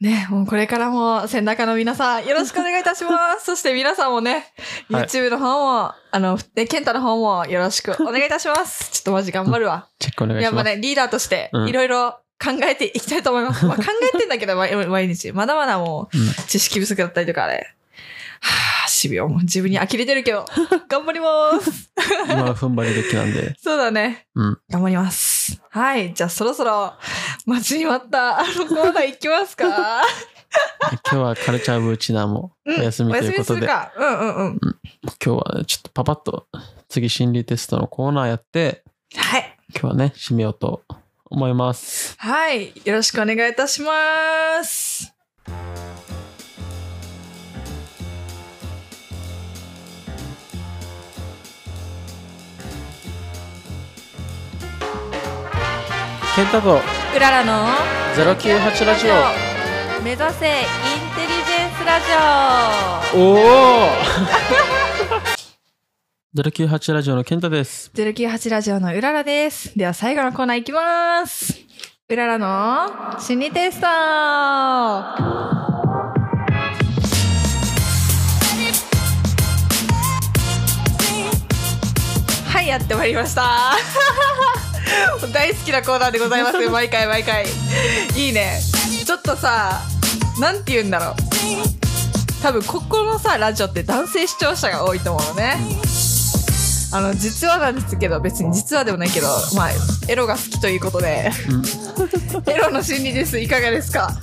[0.00, 3.46] ね、もうこれからも、背中の皆さん、よろしくお願いいたします。
[3.46, 4.46] そして皆さんもね、
[4.90, 8.90] はい YouTube の方も、あの、ね、ケンタの方もよろしくお願いいたします。
[8.94, 9.88] ちょっとマジ頑張るわ。
[9.98, 10.54] チェックお願いします。
[10.54, 13.66] やっぱね、リーダーとしてう、んいろいろ考えていきたいと思います。
[13.66, 13.82] まあ、考
[14.14, 15.32] えてんだけど、毎毎日。
[15.32, 17.74] まだまだもうんう、知識不足だったりとかね。
[18.40, 20.44] はぁ、自分に呆れてるけど、
[20.88, 21.92] 頑張ります。
[22.28, 23.54] 今は踏ん張り時なんで。
[23.62, 24.26] そうだね。
[24.34, 24.58] うん。
[24.70, 25.60] 頑張ります。
[25.70, 26.12] はい。
[26.14, 26.94] じゃあそろそろ、
[27.46, 29.66] 待ちに待った、あのコーナー行きますか？
[30.90, 33.92] 今日はカルチャーブーチナーもおうん休みということで、お休みするか。
[33.96, 34.58] うんうんうん。
[34.60, 34.78] 今
[35.18, 35.28] 日
[35.58, 36.46] はちょっとパパッと
[36.88, 38.82] 次心理テストのコーナーやって、
[39.14, 39.56] はい。
[39.70, 40.82] 今日はね、締めようと
[41.26, 42.14] 思います。
[42.18, 42.72] はい。
[42.84, 45.12] よろしくお願いいたします。
[56.38, 56.80] ケンタと
[57.16, 57.66] うららの
[58.14, 59.14] 098ラジオ。
[60.04, 60.62] 目指せイン
[61.16, 62.06] テリジェンスラジ
[63.12, 63.88] おお
[66.40, 67.90] !098 ラジオのケンタです。
[67.92, 69.76] オ098ラジオのうららです。
[69.76, 71.58] では最後のコーナーいきます。
[72.08, 75.02] うららの心理テストは
[82.62, 83.72] い、やってまいりました。
[85.32, 87.46] 大好きなコーナーでございますよ、 毎回毎回。
[88.16, 88.60] いいね。
[89.04, 89.80] ちょっとさ、
[90.38, 91.14] なんて言うんだろう。
[92.42, 95.58] 多分、ここのさ、ラジオって男性視聴者が多いと思うのね。
[96.90, 99.70] あの実はなんですけど別に実はでもないけどまあ
[100.08, 102.50] エロが好きということでうん。
[102.50, 104.18] エロの心理ですいかがですか？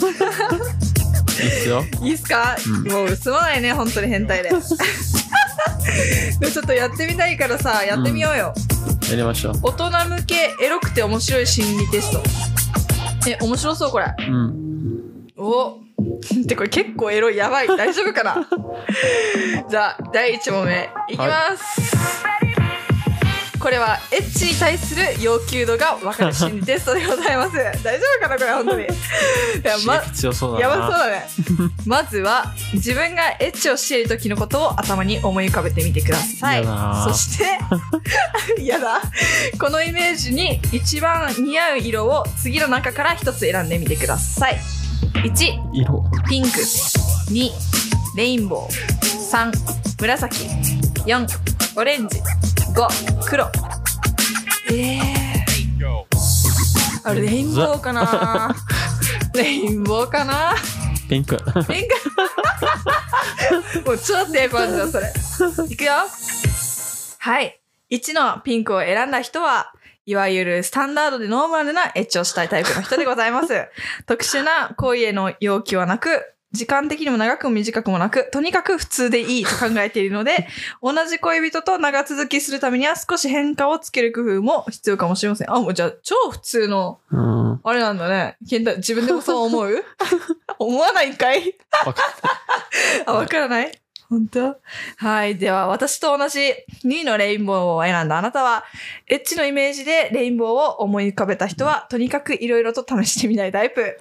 [1.43, 1.84] いいっすよ。
[2.01, 4.61] いいっすか、うんもうすまないね本当に変態で でも
[6.51, 8.51] ちょっとやってみたいからさやってみようよ、
[9.10, 9.53] やりましょう。
[9.62, 12.24] 大人向けエロくて面白い心理テスト。
[13.30, 14.14] え面白そうこれ。
[14.20, 15.28] うん。
[15.38, 15.78] お。
[16.43, 17.38] ってこれ結構エロい。
[17.38, 17.68] やばい。
[17.68, 18.47] 大丈夫かな？
[19.70, 20.89] じゃあ第1問目。
[21.10, 21.28] いきま
[21.58, 21.95] す、
[23.60, 27.56] これはエッチに対する要求度が分かる心理テストでございます。
[27.84, 28.84] 大丈夫かなこれ本当に。
[28.84, 28.88] い
[29.64, 30.78] や ま強そうだやな。
[30.88, 31.28] ばそうだね。
[31.86, 36.64] まずは自分がエッチをしている時のことを頭に思い浮かべてみてください。
[36.64, 39.01] そしてやだ。
[39.60, 44.60] このイメージに一番似合う色を次の中から一つ選んでみてください。
[45.14, 46.03] 1色。
[46.28, 46.60] ピンク。
[46.60, 47.51] 2
[48.16, 49.32] レインボー。
[49.32, 49.51] 3
[49.99, 50.45] 紫。
[51.06, 51.28] 4
[51.78, 52.20] オレンジ
[52.76, 52.88] 5
[53.30, 53.49] 黒。
[54.69, 55.95] えー、
[57.05, 58.53] あレインボーかな？
[59.34, 60.53] レインボーかな？
[61.07, 61.38] ピンク。
[61.38, 61.88] ピン
[63.84, 63.86] ク。
[63.86, 65.13] もう超定番じゃんそれ。
[65.69, 65.93] いくよ。
[67.19, 67.61] はい。
[67.91, 69.71] 1のピンクを選んだ人は
[70.05, 73.67] いわゆるスタンダードでノーマルなエッチをしたいタイプの人でございます。
[74.05, 80.47] 特殊な行為への要求はなく、時間的にも長くも短くもなく、とにかく普通でいいと考えているので、
[80.82, 85.51] 同じ恋人と長続きするためには少し変化をつける工夫も必要かもしれません。
[85.51, 87.51] あ、もうじゃあ超普通の、うん。
[87.51, 88.38] わあれなんだね。
[88.49, 89.84] 健太自分でもそう思う？
[90.58, 91.56] 思わないんかい？
[93.06, 93.72] あ、わからない？
[94.10, 94.56] 本当？
[94.97, 95.38] はい。
[95.38, 96.39] では、私と同じ
[96.86, 98.64] 2位のレインボーを選んだあなたは、
[99.08, 103.97] エッチのイメージでレインボーを思い浮かべた人は、とにかくいろいろと試してみたいタイプ。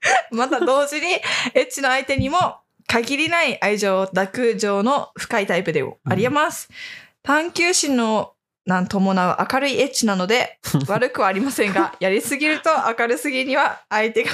[0.30, 1.06] また同時に、
[1.54, 6.68] エッチの相手にも限りない愛情を抱く情の深いタイプでありえます。
[7.22, 8.32] 探求心の
[8.66, 14.30] なん伴う明るいエッチなので、 悪くはありませんが、やりすぎると明るすぎには相手が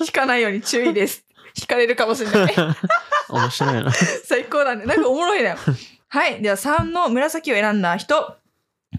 [0.00, 1.24] 引かないように注意です。
[1.60, 2.54] 引かれるかもしれない。
[3.28, 3.92] 面白いな。
[4.24, 4.86] 最高だね。
[4.86, 5.56] なんかおもろいね。
[6.08, 6.40] はい。
[6.40, 8.36] では3の紫を選んだ人。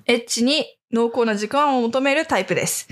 [0.05, 2.87] エッチに濃厚な時間を求めるタイプです。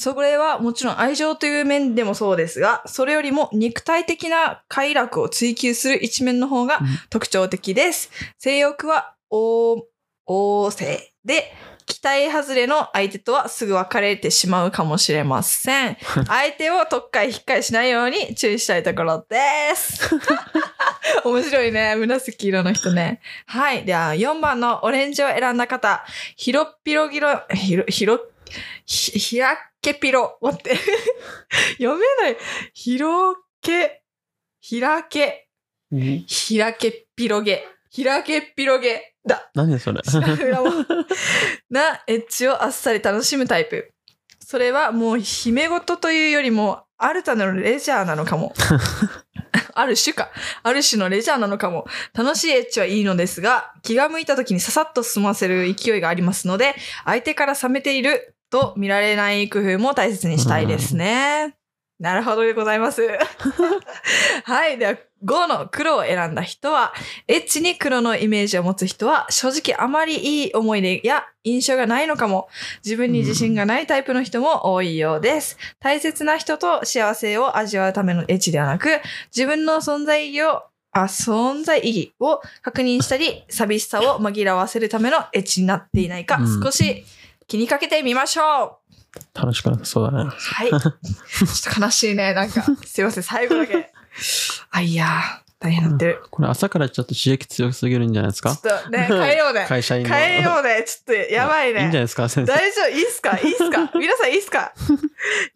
[0.00, 8.10] それはもちろん愛情という面でもそうですが、それよりも肉体的な快楽を追求する一面の方がうん特徴的です。
[8.38, 9.82] 性欲は旺
[10.26, 11.52] 旺盛で、
[11.84, 15.98] 期待外れの相手とはすぐ別れてしまうかもしれません。
[16.26, 19.36] 相手を特会引っかえしないように注意したいところで
[19.76, 20.08] す。
[21.24, 21.96] 面白いね。
[21.96, 23.20] 紫色の人ね。
[23.44, 23.84] はい。
[23.84, 26.06] では、4番のオレンジを選んだ方。
[26.36, 28.18] ひろっぴろぎろ、ひろ、ひろ、
[28.86, 30.38] ひ、ひらけぴろ。
[30.40, 30.76] 待って。
[31.78, 32.36] 読めない。
[32.74, 34.02] ひろけ、
[34.60, 35.48] ひらけ、
[35.92, 37.66] うんひらけっぴろげ。
[37.90, 39.14] ひらけっぴろげ。
[39.26, 39.50] だ。
[39.54, 40.00] 何それ？
[41.70, 43.92] なエッジをあっさり楽しむタイプ。
[44.38, 48.52] それはもう姫事というよりも、新たなるレジャーなのかも。
[49.74, 50.30] ある種か。
[50.62, 51.86] ある種のレジャーなのかも。
[52.14, 56.74] 楽しいエッチはいいのですが、気が向いた時にささっと済ませる勢いがありますので、
[57.04, 61.56] 相手から冷めていると見られない工夫も大切にしたいですね。
[62.00, 63.02] なるほどでございます。
[64.44, 64.78] はい。
[64.78, 66.94] では、5の黒を選んだ人は、
[67.28, 72.48] エッチに黒のイメージを持つ人は、正直あまりいい思い出や印象がないのかも。
[72.82, 75.58] 自分に自信がないタイプの人も多いようです。
[75.78, 78.88] 大切な人と幸せを味わうためのエッチではなく、
[79.36, 87.04] 自分の存在意義を、あ、存在意義を確認したり、寂しさを紛らわせるためのエッチになっていないか、うん少し
[87.50, 88.78] 気にかけてみましょ
[89.34, 89.38] う。
[89.38, 90.30] 楽しくなさそうだね。
[90.30, 90.70] はい。
[90.70, 92.32] ちょっと悲しいね。
[92.32, 93.90] なんか、すいません、最後だけ。
[94.70, 95.10] あ、いやー、
[95.58, 96.22] 大変なってる。
[96.30, 98.54] これ朝からちょっと刺激強すぎるんじゃないですか？
[98.54, 99.66] ちょっとね、変えようね。
[99.68, 100.08] 会社員の。
[100.14, 100.84] 変えようね。
[100.86, 101.80] ちょっと、やばいね。
[101.80, 102.28] いいんじゃないですか？
[102.28, 102.52] 先生。
[102.52, 102.88] 大丈夫？
[102.88, 103.36] いいっすか？
[103.36, 103.90] いいっすか？
[103.98, 104.72] 皆さんいいっすか？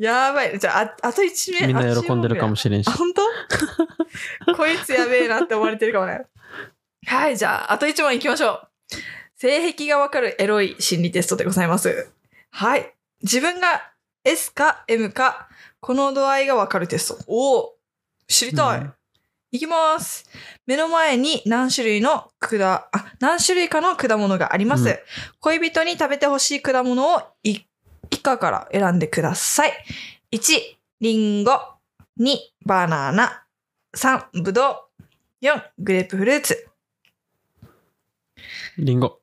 [0.00, 0.58] やばい。
[0.58, 1.66] じゃあ、ああと1名。
[1.68, 2.90] みんな喜んでるかもしれんしあ、。
[2.90, 3.22] 本当？
[4.56, 6.22] こいつやべえなって思われてるかもね。
[7.06, 8.68] はい、じゃあ、あと1問いきましょう。
[9.36, 12.10] 性癖がわかるエロい心理テストでございます。
[12.50, 12.94] はい。
[13.22, 13.92] 自分が
[14.24, 15.48] S か M か、
[15.80, 17.24] この度合いがわかるテスト。
[17.26, 17.74] おお
[18.28, 18.80] 知りたい。
[18.80, 18.92] うん
[19.54, 20.28] いきます。
[20.66, 24.88] 目の前に何種類の果、あ、何種類かの果物があります。
[24.88, 24.98] うん
[25.38, 27.60] 恋人に食べてほしい果物をい
[28.10, 29.72] 以下から選んでください。
[30.32, 30.40] 1、
[31.00, 31.52] リンゴ。
[32.18, 33.44] 2、バナナ。
[33.96, 34.76] 3、ブドウ。
[35.40, 36.68] 4、グレープフルーツ。
[38.78, 39.20] リンゴ。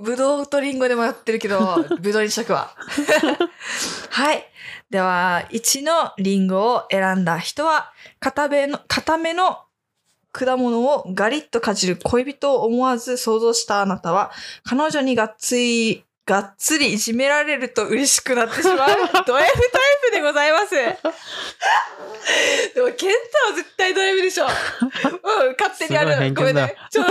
[0.00, 2.74] ブドウとリンゴで迷ってるけど、 ブドウにしとくわ。
[4.10, 4.48] はい。
[4.90, 9.58] では、1のリンゴを選んだ人は、固めの、固めの
[10.32, 14.30] 果物をガリッとかじる恋人を思わず想像したあなたは、
[14.64, 18.76] 彼女にがっつり、がっつりいじめられると嬉しくなってしまう
[19.26, 19.50] ド M タイ
[20.10, 20.74] プでございます。
[22.74, 23.14] でも、ケン
[23.46, 24.44] タは絶対ド M でしょ。
[24.44, 24.50] うん、
[25.58, 26.12] 勝手にある。
[26.28, 26.76] すごめんね。
[26.90, 27.04] ちょ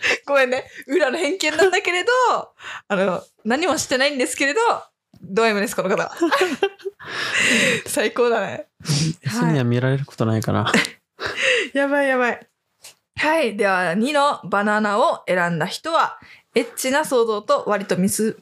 [0.26, 0.64] ごめんね。
[0.86, 2.10] 裏の偏見なんだけれど、
[2.88, 4.60] あの、何もしてないんですけれど、
[5.22, 6.12] ド M です、この方は。
[7.86, 8.68] 最高だね。
[9.22, 10.72] S には見られることないから。
[11.74, 12.46] やばいやばい。
[13.16, 13.56] はい。
[13.56, 16.18] では、2のバナナを選んだ人は、
[16.54, 18.36] エッチな想像と割と結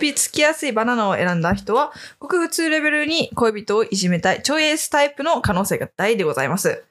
[0.00, 6.82] びつきやすいバナナを選んだ人は、ごく普通レベルに恋人をいじめたい、ちょいエースタイプの可能性が大でございます。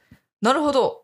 [0.41, 1.03] なるほど。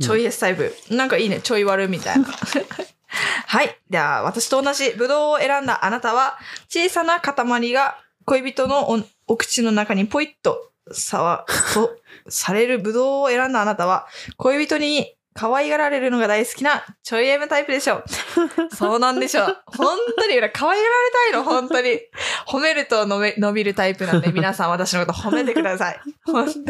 [0.00, 0.74] ちょいエースタイプ。
[0.90, 1.40] なんかいいね。
[1.40, 2.26] ちょい悪みたいな。
[3.46, 3.78] はい。
[3.88, 6.38] では、私と同じブドウを選んだあなたは、
[6.68, 11.96] 小さな塊が恋人のおお口の中にポイッとさわ、と
[12.28, 18.04] されるブドウを選んだあなたは、恋人に可愛がられるのが大好きなちょい M タイプでしょう。
[18.74, 19.62] そうなんでしょう。
[19.66, 22.00] 本当に、俺可愛がられたいの、本当に。
[22.48, 26.00] 褒めると伸び伸びるタイプなんで、皆さん私のこと褒めてください。
[26.24, 26.64] 本当に。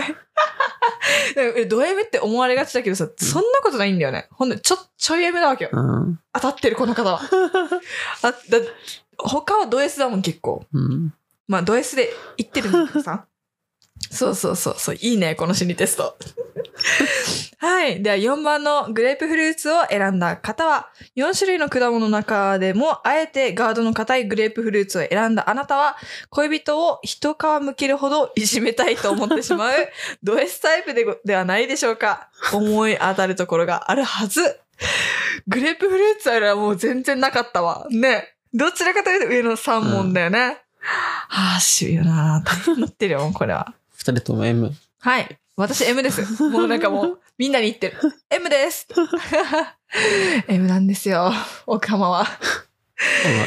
[1.69, 4.29] ド M って思われがちだけどさ、そんなことないんだよね。
[4.33, 5.71] ほんと、ちょ、ちょい M なわけよ。
[5.73, 6.19] うん。
[6.33, 7.21] 当たってる、この方は。
[8.23, 8.37] あ、だ、
[9.19, 10.65] 他はド S だもん、結構。
[10.73, 11.15] うん。
[11.49, 13.27] まあ、ド S で言ってるんだけどさ。
[14.11, 14.97] そうそうそうそう。
[14.97, 16.17] いいね、この心理テスト。
[17.59, 18.03] はい。
[18.03, 25.97] では、4番のグレープフルーツを選んだ方は、4種類の果物の中でも、あえてガードの硬いグレープフルーツを選んだあなたは、
[26.31, 29.73] 恋人を一皮むけるほどいじめたいと思ってしまう、
[30.23, 32.29] ド S タイプでではないでしょうか。
[32.53, 34.61] 思い当たるところがあるはず。
[35.47, 37.87] グレープフルーツはもう全然なかったわ。
[37.91, 38.35] ね。
[38.53, 40.59] どちらかというと上の3問だよね。
[40.79, 42.43] はあ、しゅよな。
[42.45, 43.75] 大変になってるよ、これは。
[44.07, 44.73] 二人とも M。
[45.01, 45.39] はい。
[45.57, 46.41] 私 M です。
[46.45, 47.97] もうなんかもう、 みんなに言ってる。
[48.31, 48.87] M です。
[50.47, 51.33] M なんですよ、
[51.67, 52.19] 奥浜は。
[52.19, 52.29] まあ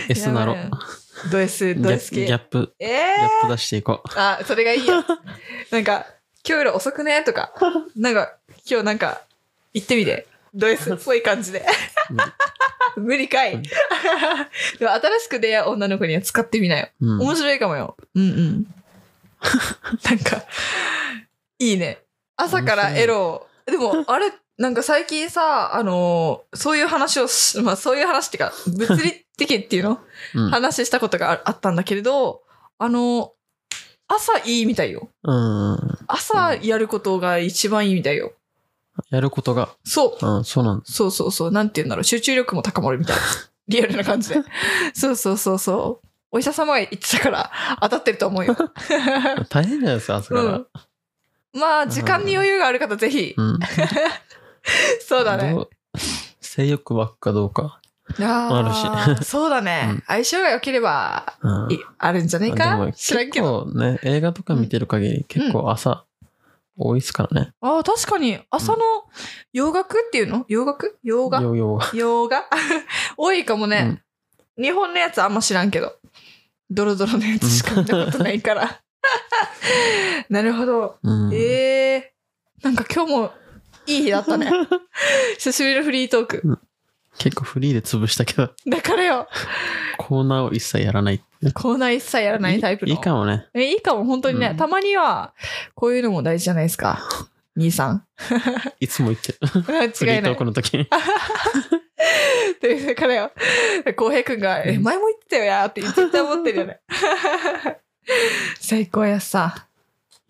[0.10, 0.57] S なろ。
[1.32, 2.26] ド S、ドャ S 系。
[2.26, 5.05] ギャップ、えギャップ出していこー、あ、それがいいよ。
[5.72, 6.05] なんか、
[6.45, 7.24] 今日より遅くね？
[7.24, 7.53] とか、
[7.95, 8.36] なんか、
[8.70, 9.22] 今日なんか、
[9.74, 10.28] 行ってみて。
[10.53, 11.66] ド S っぽい感じで。
[12.97, 13.62] 無理かい。
[14.78, 16.89] でも新しく出会う女の子には使ってみなよ。
[16.99, 17.05] う。
[17.05, 17.22] うん。
[17.22, 17.95] 面白いかもよ。
[18.16, 18.66] うんうん。
[20.03, 20.43] なんか、
[21.59, 22.03] いいね。
[22.35, 23.47] 朝からエロを。
[23.65, 29.99] でも、あれ、なんか最近さ、あのーそういう話をし、まあそういう話っていうか、物理的っていうの？
[30.35, 30.49] うん。
[30.51, 32.41] 話したことがああったんだけれど、
[32.77, 33.33] あの
[34.07, 35.09] 朝いいみたいよ。
[35.23, 35.97] うん。
[36.07, 38.33] 朝やることが一番いいみたいよ。
[39.11, 40.25] やることが、そう。
[40.25, 40.81] うん、そうなん。
[40.85, 41.51] そうそうそう。
[41.51, 42.03] なんて言うんだろう。
[42.03, 43.21] 集中力も高まるみたいな。
[43.69, 44.41] リアルな感じで。
[44.93, 46.07] そうそうそうそう。
[46.32, 47.51] お医者様が言ってたから
[47.82, 48.55] 当たってると思うよ。
[49.49, 50.41] 大変じゃないですか、朝から。
[50.43, 50.67] うん
[51.51, 53.34] まあ、時間に余裕がある方、ぜひ。
[53.36, 53.59] うん。
[55.01, 55.55] そうだね
[56.41, 57.82] 性欲湧くかどうか。
[58.21, 59.25] ああるし。
[59.25, 59.88] そうだね。
[59.89, 61.71] うん相性が良ければ、うん。
[61.71, 63.65] いあるんじゃないでかも知らんけ結ど。
[63.65, 66.05] 構ね、映画とか見てる限り、結構朝、
[66.77, 67.51] 多いっすからね。
[67.61, 68.80] ああ、確かに、朝の
[69.51, 70.45] 洋楽っていうの？
[70.47, 70.97] 洋楽？
[71.03, 71.41] 洋画？
[71.93, 72.45] 洋画
[73.17, 74.01] 多いかもね、
[74.60, 75.95] 日本のやつあんま知らんけど。
[76.70, 78.82] ドロドロのやつしか見たことないから。
[80.30, 80.97] なるほど。
[81.01, 81.34] うん。
[81.34, 82.14] ええ
[82.62, 83.32] なんか今日も
[83.88, 84.51] いい日だったね。
[85.39, 86.60] 久しぶりのフリートーク。
[87.18, 89.28] 結構フリーで潰したけど、だからよ、
[89.97, 91.22] コーナーを一切やらない。
[91.53, 92.91] コーナー一切やらないタイプの。
[92.91, 93.47] いいいかもね。
[93.53, 94.49] え、いいかも、本当にね。
[94.51, 95.34] うんたまには、
[95.76, 97.01] こういうのも大事じゃないですか。
[97.60, 98.05] 兄さん。
[98.80, 99.38] いつも言ってる。
[99.68, 100.36] 間フリ違いートーない。
[100.38, 100.88] クの時に。
[102.62, 103.32] で、だからよ、
[103.95, 106.80] 浩平くんが、え、前も言ってたよや、って絶対思ってるよね。
[108.60, 109.68] 最高やさ。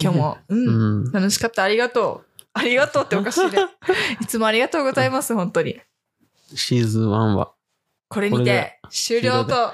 [0.02, 1.12] 今日も、 う、うんん。
[1.12, 1.64] 楽しかった。
[1.64, 2.46] ありがとう。
[2.54, 3.58] ありがとうっておかしいね。
[4.22, 5.80] いつもありがとうございます、本当に。
[6.56, 7.54] シーズン1は。
[8.12, 9.72] これにて終了終と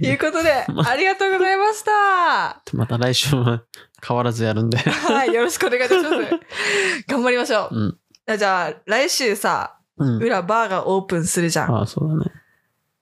[0.00, 0.50] いうことで、
[0.86, 2.62] ありがとうございました。
[2.72, 3.60] また来週も
[4.06, 4.78] 変わらずやるんで。
[4.78, 6.16] はい、よろしくお願いいたします。
[7.08, 7.76] 頑張りましょう。
[7.76, 7.98] うん。
[8.26, 10.16] あじゃあ、来週さ、うん。
[10.18, 11.74] 裏バーがオープンするじゃん。
[11.74, 12.32] ああ、そうだね。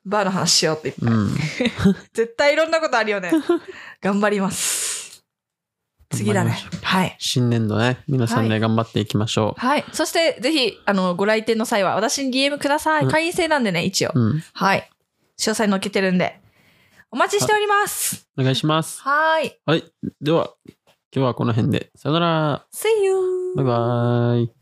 [0.04, 1.84] バーの話しようって言って。
[1.86, 1.94] うん。
[2.12, 3.30] 絶対いろんなことあるよね。
[4.02, 5.24] 頑張ります。
[6.10, 6.58] 次だね。
[6.82, 7.16] はい。
[7.18, 9.84] 新年度ね、皆さんはいで頑張っていきましょはい。
[9.92, 13.04] そして、ぜひ、あの、ご来店の際は、私に DM ください。
[13.04, 14.12] うん会員制なんでね、一応。
[14.54, 14.90] はい。
[15.38, 16.40] 詳細載っけてるんで。
[17.10, 18.26] お待ちしております。
[18.36, 19.00] お願いします。
[19.02, 19.58] はい。
[19.64, 19.84] はい。
[20.20, 20.50] では、
[21.14, 21.90] 今日はこの辺で。
[21.94, 22.66] さよなら。
[22.70, 23.54] See you!
[23.56, 24.57] バイバイ。